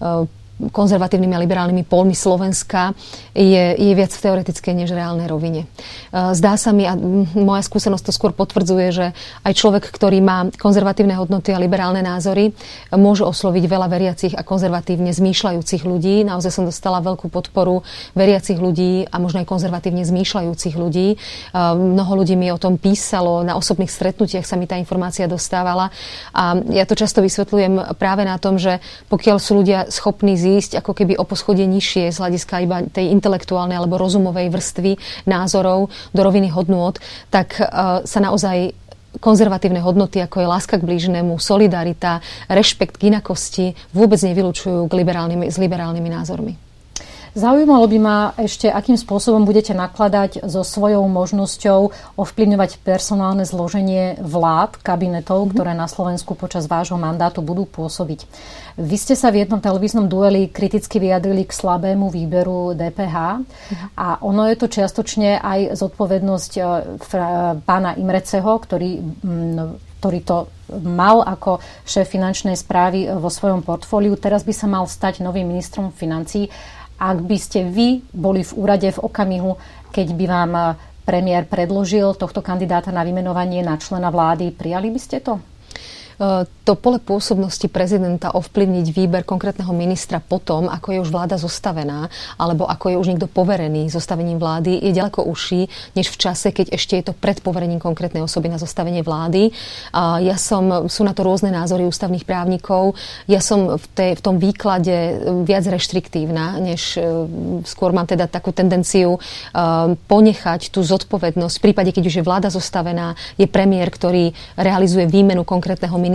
um, 0.01 0.29
konzervatívnymi 0.71 1.35
a 1.37 1.43
liberálnymi 1.43 1.83
polmi 1.85 2.17
Slovenska 2.17 2.95
je, 3.35 3.75
je 3.75 3.93
viac 3.93 4.15
v 4.15 4.23
teoretickej 4.23 4.75
než 4.75 4.95
reálnej 4.95 5.27
rovine. 5.29 5.67
E, 5.67 6.33
zdá 6.33 6.55
sa 6.57 6.71
mi, 6.71 6.87
a 6.87 6.95
moja 7.35 7.63
skúsenosť 7.67 8.05
to 8.09 8.13
skôr 8.15 8.33
potvrdzuje, 8.33 8.87
že 8.95 9.07
aj 9.43 9.53
človek, 9.53 9.85
ktorý 9.91 10.23
má 10.23 10.49
konzervatívne 10.55 11.19
hodnoty 11.19 11.51
a 11.51 11.59
liberálne 11.59 12.01
názory, 12.01 12.55
môže 12.95 13.27
osloviť 13.27 13.65
veľa 13.67 13.89
veriacich 13.91 14.33
a 14.39 14.47
konzervatívne 14.47 15.11
zmýšľajúcich 15.11 15.83
ľudí. 15.83 16.23
Naozaj 16.23 16.51
som 16.55 16.65
dostala 16.65 17.03
veľkú 17.03 17.29
podporu 17.29 17.83
veriacich 18.15 18.57
ľudí 18.57 19.11
a 19.11 19.19
možno 19.19 19.43
aj 19.43 19.51
konzervatívne 19.51 20.07
zmýšľajúcich 20.07 20.75
ľudí. 20.79 21.09
E, 21.15 21.17
mnoho 21.75 22.23
ľudí 22.23 22.39
mi 22.39 22.55
o 22.55 22.61
tom 22.61 22.79
písalo, 22.79 23.43
na 23.43 23.59
osobných 23.59 23.91
stretnutiach 23.91 24.47
sa 24.47 24.55
mi 24.55 24.71
tá 24.71 24.79
informácia 24.79 25.27
dostávala. 25.27 25.91
A 26.31 26.55
ja 26.71 26.87
to 26.87 26.95
často 26.95 27.19
vysvetľujem 27.19 27.99
práve 27.99 28.23
na 28.23 28.39
tom, 28.39 28.57
že 28.57 28.79
pokiaľ 29.11 29.37
sú 29.43 29.61
ľudia 29.61 29.91
schopní 29.91 30.39
zísť 30.39 30.54
ako 30.61 30.93
keby 30.93 31.17
o 31.17 31.25
poschodie 31.25 31.65
nižšie 31.67 32.13
z 32.13 32.19
hľadiska 32.21 32.55
iba 32.63 32.85
tej 32.87 33.11
intelektuálnej 33.15 33.79
alebo 33.79 33.99
rozumovej 33.99 34.53
vrstvy 34.53 34.93
názorov 35.25 35.89
do 36.13 36.21
roviny 36.21 36.53
hodnôt, 36.53 36.99
tak 37.33 37.59
uh, 37.59 38.03
sa 38.05 38.19
naozaj 38.21 38.75
konzervatívne 39.23 39.79
hodnoty, 39.79 40.19
ako 40.19 40.43
je 40.43 40.51
láska 40.51 40.75
k 40.79 40.87
blížnemu, 40.87 41.39
solidarita, 41.39 42.19
rešpekt 42.51 42.99
k 42.99 43.15
inakosti, 43.15 43.79
vôbec 43.95 44.19
nevylučujú 44.19 44.91
k 44.91 44.93
liberálnymi, 44.95 45.47
s 45.51 45.57
liberálnymi 45.59 46.11
názormi. 46.11 46.55
Zaujímalo 47.35 47.91
by 47.91 47.99
ma 47.99 48.19
ešte, 48.39 48.71
akým 48.71 48.95
spôsobom 48.95 49.43
budete 49.43 49.75
nakladať 49.75 50.47
so 50.47 50.63
svojou 50.63 51.03
možnosťou 51.11 51.91
ovplyvňovať 52.15 52.79
personálne 52.87 53.43
zloženie 53.43 54.23
vlád, 54.23 54.79
kabinetov, 54.79 55.43
mm-hmm. 55.43 55.55
ktoré 55.59 55.73
na 55.75 55.91
Slovensku 55.91 56.39
počas 56.39 56.71
vášho 56.71 56.95
mandátu 56.95 57.43
budú 57.43 57.67
pôsobiť. 57.67 58.31
Vy 58.79 58.97
ste 59.03 59.19
sa 59.19 59.35
v 59.35 59.43
jednom 59.43 59.59
televíznom 59.59 60.07
dueli 60.07 60.47
kriticky 60.47 61.03
vyjadrili 61.03 61.43
k 61.43 61.59
slabému 61.59 62.07
výberu 62.07 62.79
DPH 62.79 63.17
mm-hmm. 63.43 63.99
a 63.99 64.23
ono 64.23 64.47
je 64.47 64.55
to 64.55 64.71
čiastočne 64.71 65.43
aj 65.43 65.75
zodpovednosť 65.75 66.53
e, 66.55 66.63
pána 67.67 67.99
Imreceho, 67.99 68.63
ktorý 68.63 69.03
ktorý 70.05 70.21
to 70.21 70.53
mal 70.85 71.25
ako 71.25 71.65
šéf 71.89 72.13
finančnej 72.13 72.61
správy 72.61 73.09
vo 73.17 73.33
svojom 73.33 73.65
portfóliu. 73.65 74.21
Teraz 74.21 74.45
by 74.45 74.53
sa 74.53 74.69
mal 74.69 74.85
stať 74.85 75.25
novým 75.25 75.49
ministrom 75.49 75.89
financí 75.97 76.53
ak 76.99 77.19
by 77.23 77.37
ste 77.39 77.67
vy 77.69 78.03
boli 78.15 78.47
v 78.47 78.53
úrade 78.55 78.89
v 78.89 79.03
okamihu, 79.03 79.59
keď 79.91 80.07
by 80.15 80.25
vám 80.27 80.53
eh, 80.55 80.65
premiér 81.05 81.45
predložil 81.47 82.17
tohto 82.17 82.41
kandidáta 82.41 82.89
na 82.89 83.05
vymenovanie 83.05 83.61
na 83.61 83.77
člena 83.77 84.09
vlády, 84.09 84.51
prijali 84.55 84.89
by 84.89 85.01
ste 85.01 85.21
to? 85.21 85.39
To 86.65 86.73
pole 86.81 86.97
pôsobnosti 86.97 87.69
prezidenta 87.69 88.33
ovplyvniť 88.33 88.87
výber 88.89 89.23
konkrétneho 89.27 89.75
ministra 89.77 90.17
potom, 90.17 90.71
ako 90.71 90.97
je 90.97 91.03
už 91.05 91.11
vláda 91.13 91.37
zostavená, 91.37 92.09
alebo 92.41 92.65
ako 92.65 92.89
je 92.89 92.97
už 92.97 93.09
niekto 93.13 93.29
poverený 93.29 93.93
zostavením 93.93 94.41
vlády, 94.41 94.81
je 94.81 94.97
ďaleko 94.97 95.29
užší, 95.29 95.69
než 95.93 96.09
v 96.09 96.17
čase, 96.17 96.57
keď 96.57 96.73
ešte 96.73 96.97
je 96.97 97.05
to 97.11 97.13
pred 97.13 97.37
poverením 97.45 97.83
konkrétnej 97.83 98.25
osoby 98.25 98.49
na 98.49 98.57
zostavenie 98.57 99.05
vlády. 99.05 99.53
Ja 100.25 100.41
som, 100.41 100.89
sú 100.89 101.05
na 101.05 101.13
to 101.13 101.27
rôzne 101.27 101.53
názory 101.53 101.85
ústavných 101.85 102.25
právnikov. 102.25 102.97
Ja 103.29 103.45
som 103.45 103.77
v, 103.77 103.87
tej, 103.93 104.11
v 104.17 104.25
tom 104.25 104.41
výklade 104.41 105.21
viac 105.45 105.69
reštriktívna, 105.69 106.63
než 106.65 106.97
uh, 106.97 107.29
skôr 107.69 107.93
mám 107.93 108.09
teda 108.09 108.25
takú 108.25 108.57
tendenciu 108.57 109.21
uh, 109.21 109.93
ponechať 110.09 110.73
tú 110.73 110.81
zodpovednosť. 110.81 111.55
V 111.61 111.65
prípade, 111.69 111.91
keď 111.93 112.05
už 112.09 112.15
je 112.21 112.25
vláda 112.25 112.49
zostavená, 112.49 113.19
je 113.37 113.45
premiér, 113.45 113.93
ktorý 113.93 114.33
realizuje 114.57 115.05
výmenu 115.05 115.45
konkrétneho 115.45 115.93
ministra 116.01 116.13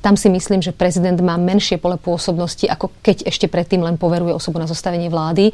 tam 0.00 0.14
si 0.16 0.28
myslím, 0.30 0.62
že 0.62 0.74
prezident 0.74 1.18
má 1.20 1.36
menšie 1.36 1.76
pole 1.76 2.00
pôsobnosti, 2.00 2.64
ako 2.66 2.90
keď 3.04 3.28
ešte 3.28 3.46
predtým 3.46 3.82
len 3.82 3.96
poveruje 4.00 4.32
osobu 4.32 4.58
na 4.58 4.68
zostavenie 4.68 5.12
vlády. 5.12 5.50
E, 5.50 5.52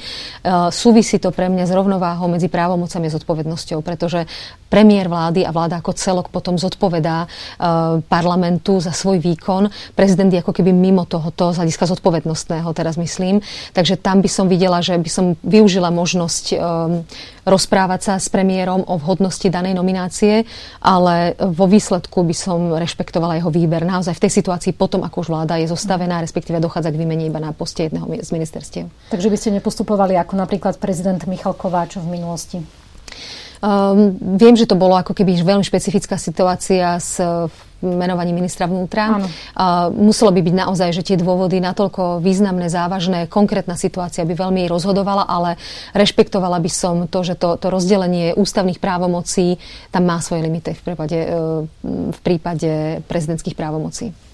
súvisí 0.70 1.18
to 1.18 1.32
pre 1.32 1.48
mňa 1.50 1.64
s 1.68 1.72
rovnováhou 1.72 2.30
medzi 2.30 2.46
právomocami 2.46 3.08
a 3.08 3.14
zodpovednosťou, 3.16 3.78
pretože 3.80 4.24
premiér 4.66 5.06
vlády 5.06 5.46
a 5.46 5.54
vláda 5.54 5.78
ako 5.78 5.92
celok 5.94 6.26
potom 6.28 6.58
zodpovedá 6.58 7.24
e, 7.24 7.28
parlamentu 8.06 8.78
za 8.82 8.90
svoj 8.90 9.22
výkon. 9.22 9.70
Prezident 9.94 10.30
je 10.32 10.42
ako 10.42 10.52
keby 10.52 10.70
mimo 10.74 11.06
tohoto 11.06 11.54
z 11.54 11.62
hľadiska 11.62 11.88
zodpovednostného, 11.96 12.68
teraz 12.76 12.98
myslím. 12.98 13.40
Takže 13.72 13.96
tam 13.98 14.20
by 14.22 14.30
som 14.30 14.46
videla, 14.50 14.82
že 14.82 14.98
by 14.98 15.10
som 15.10 15.24
využila 15.42 15.88
možnosť 15.94 16.44
e, 16.52 16.56
rozprávať 17.46 18.00
sa 18.02 18.14
s 18.18 18.26
premiérom 18.26 18.82
o 18.82 18.98
vhodnosti 18.98 19.46
danej 19.46 19.78
nominácie, 19.78 20.42
ale 20.82 21.38
vo 21.38 21.70
výsledku 21.70 22.26
by 22.26 22.34
som 22.34 22.74
rešpektovala 22.74 23.38
jeho 23.38 23.54
výber 23.54 23.86
naozaj 23.86 24.18
v 24.18 24.22
tej 24.26 24.32
situácii 24.42 24.74
potom, 24.74 25.06
ako 25.06 25.22
už 25.22 25.28
vláda 25.30 25.54
je 25.62 25.70
zostavená, 25.70 26.18
respektíve 26.18 26.58
dochádza 26.58 26.90
k 26.90 26.98
výmene 26.98 27.30
iba 27.30 27.38
na 27.38 27.54
poste 27.54 27.86
jedného 27.86 28.10
z 28.18 28.30
ministerstiev. 28.34 28.90
Takže 29.14 29.30
by 29.30 29.36
ste 29.38 29.54
nepostupovali 29.54 30.18
ako 30.18 30.34
napríklad 30.34 30.82
prezident 30.82 31.22
Michal 31.30 31.54
Kováč 31.54 32.02
v 32.02 32.10
minulosti? 32.10 32.58
Um, 33.60 34.16
viem, 34.36 34.54
že 34.56 34.68
to 34.68 34.76
bolo 34.76 34.96
ako 34.96 35.16
keby 35.16 35.40
veľmi 35.40 35.64
špecifická 35.64 36.20
situácia 36.20 37.00
s 37.00 37.20
menovaním 37.84 38.40
ministra 38.40 38.64
vnútra. 38.64 39.20
Uh, 39.20 39.92
muselo 39.92 40.32
by 40.32 40.40
byť 40.40 40.54
naozaj, 40.56 40.90
že 40.96 41.02
tie 41.04 41.16
dôvody 41.20 41.60
natoľko 41.60 42.24
významné, 42.24 42.72
závažné, 42.72 43.28
konkrétna 43.28 43.76
situácia 43.76 44.24
by 44.24 44.32
veľmi 44.32 44.64
rozhodovala, 44.68 45.28
ale 45.28 45.60
rešpektovala 45.92 46.56
by 46.60 46.70
som 46.72 46.94
to, 47.04 47.20
že 47.20 47.36
to, 47.36 47.60
to 47.60 47.68
rozdelenie 47.68 48.32
ústavných 48.32 48.80
právomocí 48.80 49.60
tam 49.92 50.08
má 50.08 50.18
svoje 50.24 50.48
limity 50.48 50.72
v 50.72 50.82
prípade, 50.82 51.18
uh, 51.28 51.64
v 52.12 52.20
prípade 52.24 53.04
prezidentských 53.04 53.56
právomocí. 53.56 54.25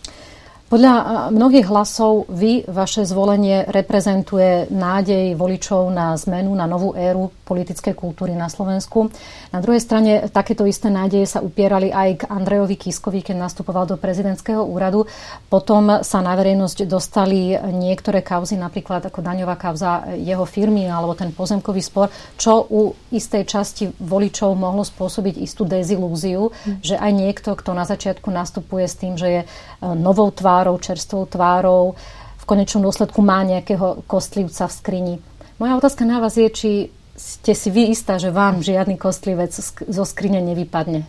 Podľa 0.72 1.28
mnohých 1.36 1.68
hlasov 1.68 2.32
vy, 2.32 2.64
vaše 2.64 3.04
zvolenie 3.04 3.68
reprezentuje 3.68 4.72
nádej 4.72 5.36
voličov 5.36 5.92
na 5.92 6.16
zmenu, 6.16 6.48
na 6.56 6.64
novú 6.64 6.96
éru 6.96 7.28
politickej 7.44 7.92
kultúry 7.92 8.32
na 8.32 8.48
Slovensku. 8.48 9.12
Na 9.52 9.60
druhej 9.60 9.84
strane 9.84 10.32
takéto 10.32 10.64
isté 10.64 10.88
nádeje 10.88 11.28
sa 11.28 11.44
upierali 11.44 11.92
aj 11.92 12.24
k 12.24 12.28
Andrejovi 12.32 12.80
Kiskovi, 12.80 13.20
keď 13.20 13.44
nastupoval 13.44 13.84
do 13.84 14.00
prezidentského 14.00 14.64
úradu. 14.64 15.04
Potom 15.52 16.00
sa 16.00 16.24
na 16.24 16.32
verejnosť 16.32 16.88
dostali 16.88 17.52
niektoré 17.52 18.24
kauzy, 18.24 18.56
napríklad 18.56 19.04
ako 19.12 19.20
daňová 19.20 19.60
kauza 19.60 20.08
jeho 20.16 20.48
firmy 20.48 20.88
alebo 20.88 21.12
ten 21.12 21.36
pozemkový 21.36 21.84
spor, 21.84 22.08
čo 22.40 22.64
u 22.72 22.96
istej 23.12 23.44
časti 23.44 23.92
voličov 24.00 24.56
mohlo 24.56 24.88
spôsobiť 24.88 25.36
istú 25.36 25.68
dezilúziu, 25.68 26.48
mm. 26.48 26.80
že 26.80 26.96
aj 26.96 27.12
niekto, 27.12 27.52
kto 27.60 27.76
na 27.76 27.84
začiatku 27.84 28.32
nastupuje 28.32 28.88
s 28.88 28.96
tým, 28.96 29.20
že 29.20 29.28
je 29.28 29.40
novou 29.84 30.32
tvár 30.32 30.61
tvárou, 30.62 30.78
čerstvou 30.78 31.26
tvárou, 31.26 31.98
v 32.38 32.44
konečnom 32.46 32.86
dôsledku 32.86 33.18
má 33.18 33.42
nejakého 33.42 34.06
kostlivca 34.06 34.70
v 34.70 34.72
skrini. 34.78 35.14
Moja 35.58 35.74
otázka 35.74 36.06
na 36.06 36.22
vás 36.22 36.38
je, 36.38 36.46
či 36.54 36.70
ste 37.18 37.50
si 37.50 37.74
vy 37.74 37.90
istá, 37.90 38.22
že 38.22 38.30
vám 38.30 38.62
žiadny 38.62 38.94
kostlivec 38.94 39.50
zo 39.82 40.04
skrine 40.06 40.38
nevypadne? 40.38 41.02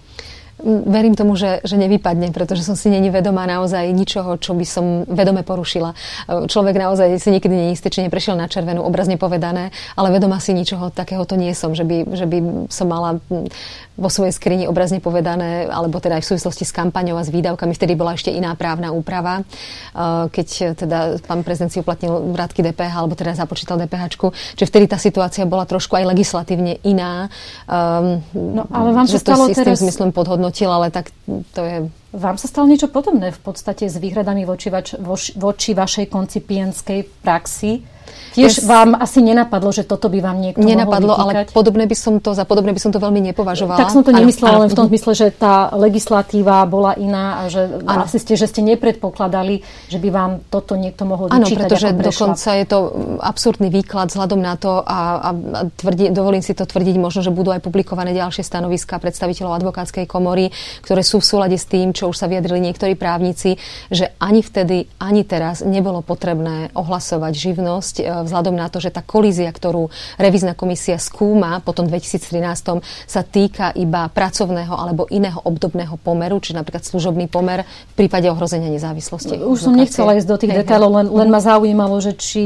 Verím 0.64 1.12
tomu, 1.12 1.36
že, 1.36 1.60
že 1.68 1.76
nevypadne, 1.76 2.32
pretože 2.32 2.64
som 2.64 2.80
si 2.80 2.88
není 2.88 3.12
vedomá 3.12 3.44
naozaj 3.44 3.84
ničoho, 3.92 4.40
čo 4.40 4.56
by 4.56 4.64
som 4.64 5.04
vedome 5.12 5.44
porušila. 5.44 5.92
Človek 6.48 6.80
naozaj 6.80 7.20
si 7.20 7.36
nikdy 7.36 7.52
nie 7.52 7.70
istý, 7.76 7.92
či 7.92 8.00
neprešiel 8.00 8.40
na 8.40 8.48
červenú, 8.48 8.80
obrazne 8.80 9.20
povedané, 9.20 9.76
ale 10.00 10.16
vedomá 10.16 10.40
si 10.40 10.56
ničoho 10.56 10.88
takéhoto 10.88 11.36
nie 11.36 11.52
som, 11.52 11.76
že 11.76 11.84
by, 11.84 12.16
že 12.16 12.26
by 12.32 12.38
som 12.72 12.88
mala 12.88 13.20
vo 13.94 14.10
svojej 14.10 14.34
skrini 14.34 14.66
obrazne 14.66 14.98
povedané, 14.98 15.70
alebo 15.70 16.02
teda 16.02 16.18
aj 16.18 16.26
v 16.26 16.30
súvislosti 16.34 16.66
s 16.66 16.74
kampaňou 16.74 17.20
a 17.20 17.28
s 17.28 17.30
výdavkami, 17.30 17.78
vtedy 17.78 17.94
bola 17.94 18.18
ešte 18.18 18.34
iná 18.34 18.56
právna 18.58 18.90
úprava, 18.90 19.46
keď 20.34 20.80
teda 20.80 21.22
pán 21.22 21.46
prezident 21.46 21.70
si 21.70 21.78
uplatnil 21.84 22.34
vrátky 22.34 22.66
DPH, 22.66 22.94
alebo 23.04 23.14
teda 23.14 23.38
započítal 23.38 23.78
DPH, 23.78 24.18
čiže 24.58 24.66
vtedy 24.66 24.90
tá 24.90 24.98
situácia 24.98 25.46
bola 25.46 25.68
trošku 25.70 25.94
aj 25.94 26.10
legislatívne 26.10 26.82
iná. 26.82 27.30
No 28.34 28.64
ale 28.74 28.90
vám 28.98 29.06
stalo 29.06 29.46
to 29.46 29.54
si 29.54 29.62
teraz... 29.62 29.78
s 29.78 29.86
tým 29.86 29.92
zmyslom 29.92 30.10
podhodnotil, 30.54 30.72
ale 30.72 30.88
tak 30.92 31.10
to 31.54 31.62
je 31.66 31.78
vám 32.14 32.38
sa 32.38 32.46
stalo 32.46 32.70
niečo 32.70 32.94
podobné 32.94 33.34
v 33.34 33.42
podstate 33.42 33.90
s 33.90 33.98
výhradami 33.98 34.46
voči, 34.46 34.70
vač, 34.70 34.94
voči 35.34 35.74
vašej 35.74 36.14
koncipienskej 36.14 37.26
praxi? 37.26 37.82
Tiež 38.34 38.66
vám 38.66 38.98
asi 38.98 39.22
nenapadlo, 39.22 39.70
že 39.70 39.86
toto 39.86 40.10
by 40.10 40.20
vám 40.20 40.42
niekto 40.42 40.66
Nenapadlo, 40.66 41.14
ale 41.14 41.46
podobné 41.54 41.86
by 41.86 41.94
som 41.94 42.18
to, 42.18 42.34
za 42.34 42.50
podobné 42.50 42.74
by 42.74 42.82
som 42.82 42.90
to 42.90 42.98
veľmi 42.98 43.22
nepovažovala. 43.30 43.78
Tak 43.78 43.94
som 43.94 44.02
to 44.02 44.10
nemyslela 44.10 44.66
len 44.66 44.70
v 44.74 44.78
tom 44.78 44.90
zmysle, 44.90 45.14
že 45.14 45.28
tá 45.30 45.70
legislatíva 45.78 46.66
bola 46.66 46.98
iná 46.98 47.46
a 47.46 47.54
že 47.54 47.62
ano. 47.86 48.10
asi 48.10 48.18
ste, 48.18 48.34
že 48.34 48.50
ste 48.50 48.66
nepredpokladali, 48.66 49.62
že 49.86 50.02
by 50.02 50.10
vám 50.10 50.32
toto 50.50 50.74
niekto 50.74 51.06
mohol 51.06 51.30
vyčítať. 51.30 51.46
Áno, 51.46 51.62
pretože 51.62 51.88
dokonca 51.94 52.50
je 52.58 52.66
to 52.66 52.78
absurdný 53.22 53.70
výklad 53.70 54.10
vzhľadom 54.10 54.42
na 54.42 54.58
to 54.58 54.82
a, 54.82 55.00
a 55.22 55.30
tvrdí, 55.78 56.10
dovolím 56.10 56.42
si 56.42 56.58
to 56.58 56.66
tvrdiť, 56.66 56.98
možno, 56.98 57.22
že 57.22 57.30
budú 57.30 57.54
aj 57.54 57.62
publikované 57.62 58.18
ďalšie 58.18 58.42
stanoviská 58.42 58.98
predstaviteľov 58.98 59.62
advokátskej 59.62 60.10
komory, 60.10 60.50
ktoré 60.82 61.06
sú 61.06 61.22
v 61.22 61.30
súlade 61.30 61.58
s 61.62 61.70
tým, 61.70 61.94
čo 61.94 62.10
už 62.10 62.18
sa 62.18 62.26
vyjadrili 62.26 62.66
niektorí 62.66 62.98
právnici, 62.98 63.62
že 63.94 64.10
ani 64.18 64.42
vtedy, 64.42 64.90
ani 64.98 65.22
teraz 65.22 65.62
nebolo 65.62 66.02
potrebné 66.02 66.74
ohlasovať 66.74 67.34
živnosť 67.38 67.93
e, 68.00 68.08
vzhľadom 68.08 68.56
na 68.58 68.68
to, 68.72 68.82
že 68.82 68.90
tá 68.90 69.06
kolízia, 69.06 69.50
ktorú 69.52 69.90
revízna 70.18 70.58
komisia 70.58 70.98
skúma 70.98 71.62
po 71.62 71.76
tom 71.76 71.86
2013, 71.86 72.82
sa 73.06 73.22
týka 73.22 73.76
iba 73.78 74.10
pracovného 74.10 74.74
alebo 74.74 75.06
iného 75.12 75.38
obdobného 75.44 76.00
pomeru, 76.02 76.42
čiže 76.42 76.58
napríklad 76.58 76.84
služobný 76.88 77.30
pomer 77.30 77.66
v 77.66 77.94
prípade 78.06 78.30
ohrozenia 78.30 78.72
nezávislosti. 78.72 79.42
Už 79.42 79.70
som 79.70 79.76
nechcela 79.76 80.18
ísť 80.18 80.28
do 80.30 80.38
tých 80.40 80.54
detailov, 80.64 80.90
len, 81.04 81.08
len 81.12 81.30
ma 81.30 81.42
zaujímalo, 81.44 82.00
že 82.02 82.16
či 82.18 82.44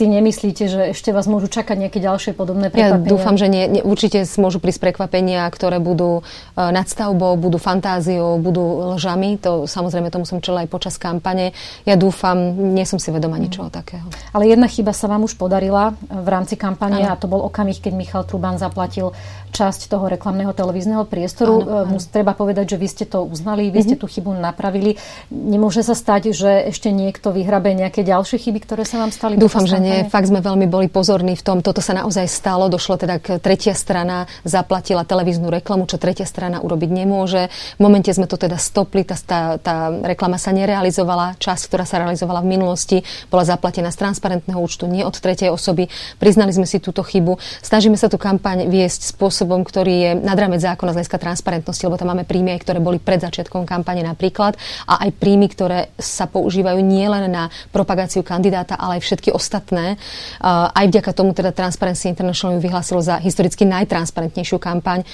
si 0.00 0.08
nemyslíte, 0.08 0.64
že 0.64 0.80
ešte 0.96 1.12
vás 1.12 1.28
môžu 1.28 1.52
čakať 1.52 1.76
nejaké 1.76 2.00
ďalšie 2.00 2.32
podobné 2.32 2.72
prekvapenia? 2.72 3.04
Ja 3.04 3.12
dúfam, 3.12 3.36
že 3.36 3.52
nie, 3.52 3.68
nie, 3.68 3.82
určite 3.84 4.24
môžu 4.40 4.56
prísť 4.56 4.88
prekvapenia, 4.88 5.44
ktoré 5.52 5.76
budú 5.76 6.24
uh, 6.24 6.72
nadstavbou, 6.72 7.36
budú 7.36 7.60
fantáziou, 7.60 8.40
budú 8.40 8.96
lžami. 8.96 9.36
To 9.44 9.68
samozrejme 9.68 10.08
tomu 10.08 10.24
som 10.24 10.40
čela 10.40 10.64
aj 10.64 10.72
počas 10.72 10.96
kampane. 10.96 11.52
Ja 11.84 12.00
dúfam, 12.00 12.56
nie 12.72 12.88
som 12.88 12.96
si 12.96 13.12
vedoma 13.12 13.36
mm. 13.36 13.42
ničoho 13.44 13.68
takého. 13.68 14.08
Ale 14.32 14.48
jedna 14.48 14.72
chyba 14.72 14.96
sa 14.96 15.04
vám 15.04 15.28
už 15.28 15.36
podarila 15.36 15.92
v 16.08 16.28
rámci 16.32 16.56
kampane 16.56 17.04
ano. 17.04 17.12
a 17.12 17.20
to 17.20 17.28
bol 17.28 17.44
okamih, 17.44 17.76
keď 17.76 17.92
Michal 17.92 18.24
Truban 18.24 18.56
zaplatil 18.56 19.12
časť 19.50 19.90
toho 19.90 20.06
reklamného 20.06 20.54
televízneho 20.54 21.04
priestoru. 21.04 21.60
Ano, 21.60 21.84
ano. 21.84 21.92
Mus, 21.98 22.08
treba 22.08 22.32
povedať, 22.32 22.72
že 22.72 22.76
vy 22.78 22.88
ste 22.88 23.04
to 23.04 23.26
uznali, 23.26 23.68
vy 23.68 23.84
ste 23.84 23.96
mhm. 23.98 24.00
tú 24.00 24.06
chybu 24.08 24.32
napravili. 24.32 24.96
Nemôže 25.28 25.84
sa 25.84 25.92
stať, 25.92 26.32
že 26.32 26.72
ešte 26.72 26.88
niekto 26.88 27.34
vyhrabe 27.34 27.74
nejaké 27.76 28.00
ďalšie 28.06 28.40
chyby, 28.48 28.64
ktoré 28.64 28.88
sa 28.88 29.02
vám 29.02 29.12
stali? 29.12 29.36
Dúfam, 29.36 29.66
že 29.66 29.76
nie 29.76 29.89
nie, 29.90 30.06
fakt 30.06 30.30
sme 30.30 30.38
veľmi 30.38 30.70
boli 30.70 30.86
pozorní 30.86 31.34
v 31.34 31.42
tom. 31.42 31.58
Toto 31.60 31.82
sa 31.82 31.98
naozaj 31.98 32.30
stalo. 32.30 32.70
Došlo 32.70 32.94
teda 32.94 33.18
k 33.18 33.42
tretia 33.42 33.74
strana, 33.74 34.30
zaplatila 34.46 35.02
televíznu 35.02 35.50
reklamu, 35.50 35.90
čo 35.90 35.98
tretia 35.98 36.24
strana 36.24 36.62
urobiť 36.62 36.90
nemôže. 36.94 37.50
V 37.76 37.80
momente 37.82 38.14
sme 38.14 38.30
to 38.30 38.38
teda 38.38 38.56
stopli, 38.56 39.02
tá, 39.02 39.18
tá, 39.18 39.40
tá 39.58 39.90
reklama 39.90 40.38
sa 40.38 40.54
nerealizovala. 40.54 41.36
Časť, 41.42 41.62
ktorá 41.68 41.84
sa 41.84 42.00
realizovala 42.00 42.40
v 42.40 42.50
minulosti, 42.56 42.98
bola 43.28 43.42
zaplatená 43.46 43.90
z 43.90 44.00
transparentného 44.00 44.58
účtu, 44.58 44.90
nie 44.90 45.06
od 45.06 45.14
tretej 45.16 45.50
osoby. 45.52 45.86
Priznali 46.16 46.50
sme 46.50 46.66
si 46.66 46.82
túto 46.82 47.04
chybu. 47.06 47.38
Snažíme 47.62 47.94
sa 47.94 48.10
tú 48.10 48.16
kampaň 48.16 48.66
viesť 48.66 49.14
spôsobom, 49.14 49.62
ktorý 49.62 49.94
je 49.94 50.10
nad 50.18 50.36
rámec 50.36 50.60
zákona 50.60 50.92
z 50.92 50.96
hľadiska 51.00 51.18
transparentnosti, 51.22 51.84
lebo 51.86 51.96
tam 51.96 52.12
máme 52.12 52.26
príjmy, 52.26 52.58
ktoré 52.58 52.82
boli 52.82 52.98
pred 52.98 53.22
začiatkom 53.22 53.64
kampane 53.64 54.02
napríklad 54.02 54.58
a 54.90 55.06
aj 55.06 55.10
príjmy, 55.16 55.46
ktoré 55.46 55.94
sa 55.96 56.26
používajú 56.26 56.82
nielen 56.82 57.30
na 57.30 57.46
propagáciu 57.70 58.26
kandidáta, 58.26 58.74
ale 58.74 58.98
aj 58.98 59.06
všetky 59.06 59.30
ostatné 59.30 59.69
jasné. 59.70 60.02
Aj 60.42 60.84
vďaka 60.86 61.14
tomu 61.14 61.30
teda 61.30 61.54
Transparency 61.54 62.10
International 62.10 62.58
ju 62.58 62.60
vyhlásilo 62.66 62.98
za 62.98 63.22
historicky 63.22 63.62
najtransparentnejšiu 63.62 64.58
kampaň. 64.58 65.06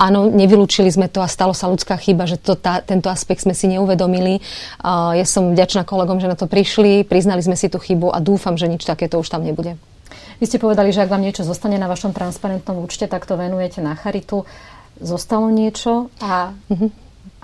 Áno, 0.00 0.32
nevylúčili 0.32 0.88
sme 0.88 1.12
to 1.12 1.20
a 1.20 1.28
stalo 1.28 1.52
sa 1.52 1.68
ľudská 1.68 2.00
chyba, 2.00 2.24
že 2.24 2.40
to, 2.40 2.56
tá, 2.56 2.80
tento 2.80 3.12
aspekt 3.12 3.44
sme 3.44 3.52
si 3.52 3.68
neuvedomili. 3.68 4.40
Uh, 4.80 5.12
ja 5.12 5.28
som 5.28 5.52
vďačná 5.52 5.84
kolegom, 5.84 6.16
že 6.16 6.24
na 6.24 6.40
to 6.40 6.48
prišli, 6.48 7.04
priznali 7.04 7.44
sme 7.44 7.52
si 7.52 7.68
tú 7.68 7.76
chybu 7.76 8.08
a 8.08 8.16
dúfam, 8.16 8.56
že 8.56 8.64
nič 8.64 8.88
takéto 8.88 9.20
už 9.20 9.28
tam 9.28 9.44
nebude. 9.44 9.76
Vy 10.40 10.48
ste 10.48 10.56
povedali, 10.56 10.88
že 10.88 11.04
ak 11.04 11.12
vám 11.12 11.20
niečo 11.20 11.44
zostane 11.44 11.76
na 11.76 11.84
vašom 11.84 12.16
transparentnom 12.16 12.80
účte, 12.80 13.04
tak 13.12 13.28
to 13.28 13.36
venujete 13.36 13.84
na 13.84 13.92
charitu. 13.92 14.48
Zostalo 15.04 15.52
niečo 15.52 16.08
a, 16.16 16.56
uh-huh. 16.56 16.88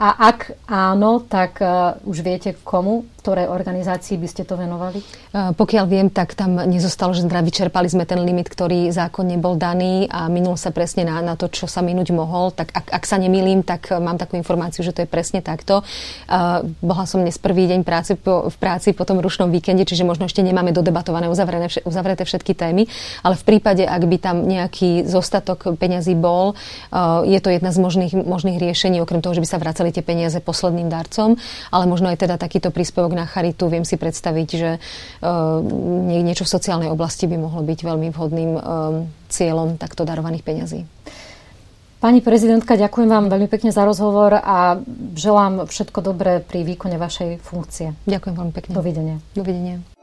a 0.00 0.08
ak 0.32 0.56
áno, 0.64 1.20
tak 1.28 1.60
uh, 1.60 2.00
už 2.08 2.24
viete 2.24 2.56
komu 2.64 3.04
ktorej 3.26 3.50
organizácii 3.50 4.22
by 4.22 4.28
ste 4.30 4.46
to 4.46 4.54
venovali? 4.54 5.02
Pokiaľ 5.34 5.84
viem, 5.90 6.14
tak 6.14 6.38
tam 6.38 6.62
nezostalo, 6.62 7.10
že 7.10 7.26
teda 7.26 7.42
vyčerpali 7.42 7.90
sme 7.90 8.06
ten 8.06 8.22
limit, 8.22 8.46
ktorý 8.46 8.94
zákonne 8.94 9.34
bol 9.42 9.58
daný 9.58 10.06
a 10.06 10.30
minul 10.30 10.54
sa 10.54 10.70
presne 10.70 11.02
na, 11.02 11.18
na 11.26 11.34
to, 11.34 11.50
čo 11.50 11.66
sa 11.66 11.82
minúť 11.82 12.14
mohol. 12.14 12.54
Tak 12.54 12.70
ak, 12.70 12.86
ak 12.94 13.02
sa 13.02 13.18
nemýlim, 13.18 13.66
tak 13.66 13.90
mám 13.98 14.14
takú 14.14 14.38
informáciu, 14.38 14.86
že 14.86 14.94
to 14.94 15.02
je 15.02 15.10
presne 15.10 15.42
takto. 15.42 15.82
Bola 16.78 17.02
som 17.10 17.18
dnes 17.18 17.34
prvý 17.34 17.66
deň 17.66 17.82
práce 17.82 18.14
po, 18.14 18.46
v 18.46 18.56
práci 18.62 18.94
po 18.94 19.02
tom 19.02 19.18
rušnom 19.18 19.50
víkende, 19.50 19.82
čiže 19.82 20.06
možno 20.06 20.30
ešte 20.30 20.46
nemáme 20.46 20.70
dodebatované, 20.70 21.26
uzavreté, 21.26 21.82
uzavreté 21.82 22.22
všetky 22.22 22.54
témy, 22.54 22.86
ale 23.26 23.34
v 23.34 23.42
prípade, 23.42 23.82
ak 23.82 24.02
by 24.06 24.16
tam 24.22 24.46
nejaký 24.46 25.02
zostatok 25.02 25.74
peňazí 25.74 26.14
bol, 26.14 26.54
je 27.26 27.42
to 27.42 27.50
jedna 27.50 27.74
z 27.74 27.82
možných, 27.82 28.14
možných 28.22 28.62
riešení, 28.62 29.02
okrem 29.02 29.18
toho, 29.18 29.34
že 29.34 29.42
by 29.42 29.48
sa 29.50 29.58
vracali 29.58 29.90
tie 29.90 30.06
peniaze 30.06 30.38
posledným 30.38 30.86
darcom, 30.86 31.34
ale 31.74 31.90
možno 31.90 32.06
aj 32.06 32.22
teda 32.22 32.38
takýto 32.38 32.70
príspevok 32.70 33.15
na 33.16 33.24
charitu. 33.24 33.72
Viem 33.72 33.88
si 33.88 33.96
predstaviť, 33.96 34.48
že 34.52 34.70
uh, 34.76 35.58
niečo 36.20 36.44
v 36.44 36.52
sociálnej 36.52 36.92
oblasti 36.92 37.24
by 37.24 37.40
mohlo 37.40 37.64
byť 37.64 37.78
veľmi 37.80 38.08
vhodným 38.12 38.50
um, 38.52 38.60
cieľom 39.32 39.80
takto 39.80 40.04
darovaných 40.04 40.44
peňazí. 40.44 40.80
Pani 41.96 42.20
prezidentka, 42.20 42.76
ďakujem 42.76 43.08
vám 43.08 43.32
veľmi 43.32 43.48
pekne 43.48 43.72
za 43.72 43.88
rozhovor 43.88 44.36
a 44.36 44.76
želám 45.16 45.64
všetko 45.64 46.04
dobré 46.04 46.44
pri 46.44 46.60
výkone 46.62 47.00
vašej 47.00 47.40
funkcie. 47.40 47.96
Ďakujem 48.04 48.34
veľmi 48.36 48.52
pekne. 48.52 48.72
Dovidenia. 48.76 49.16
Dovidenia. 49.32 49.95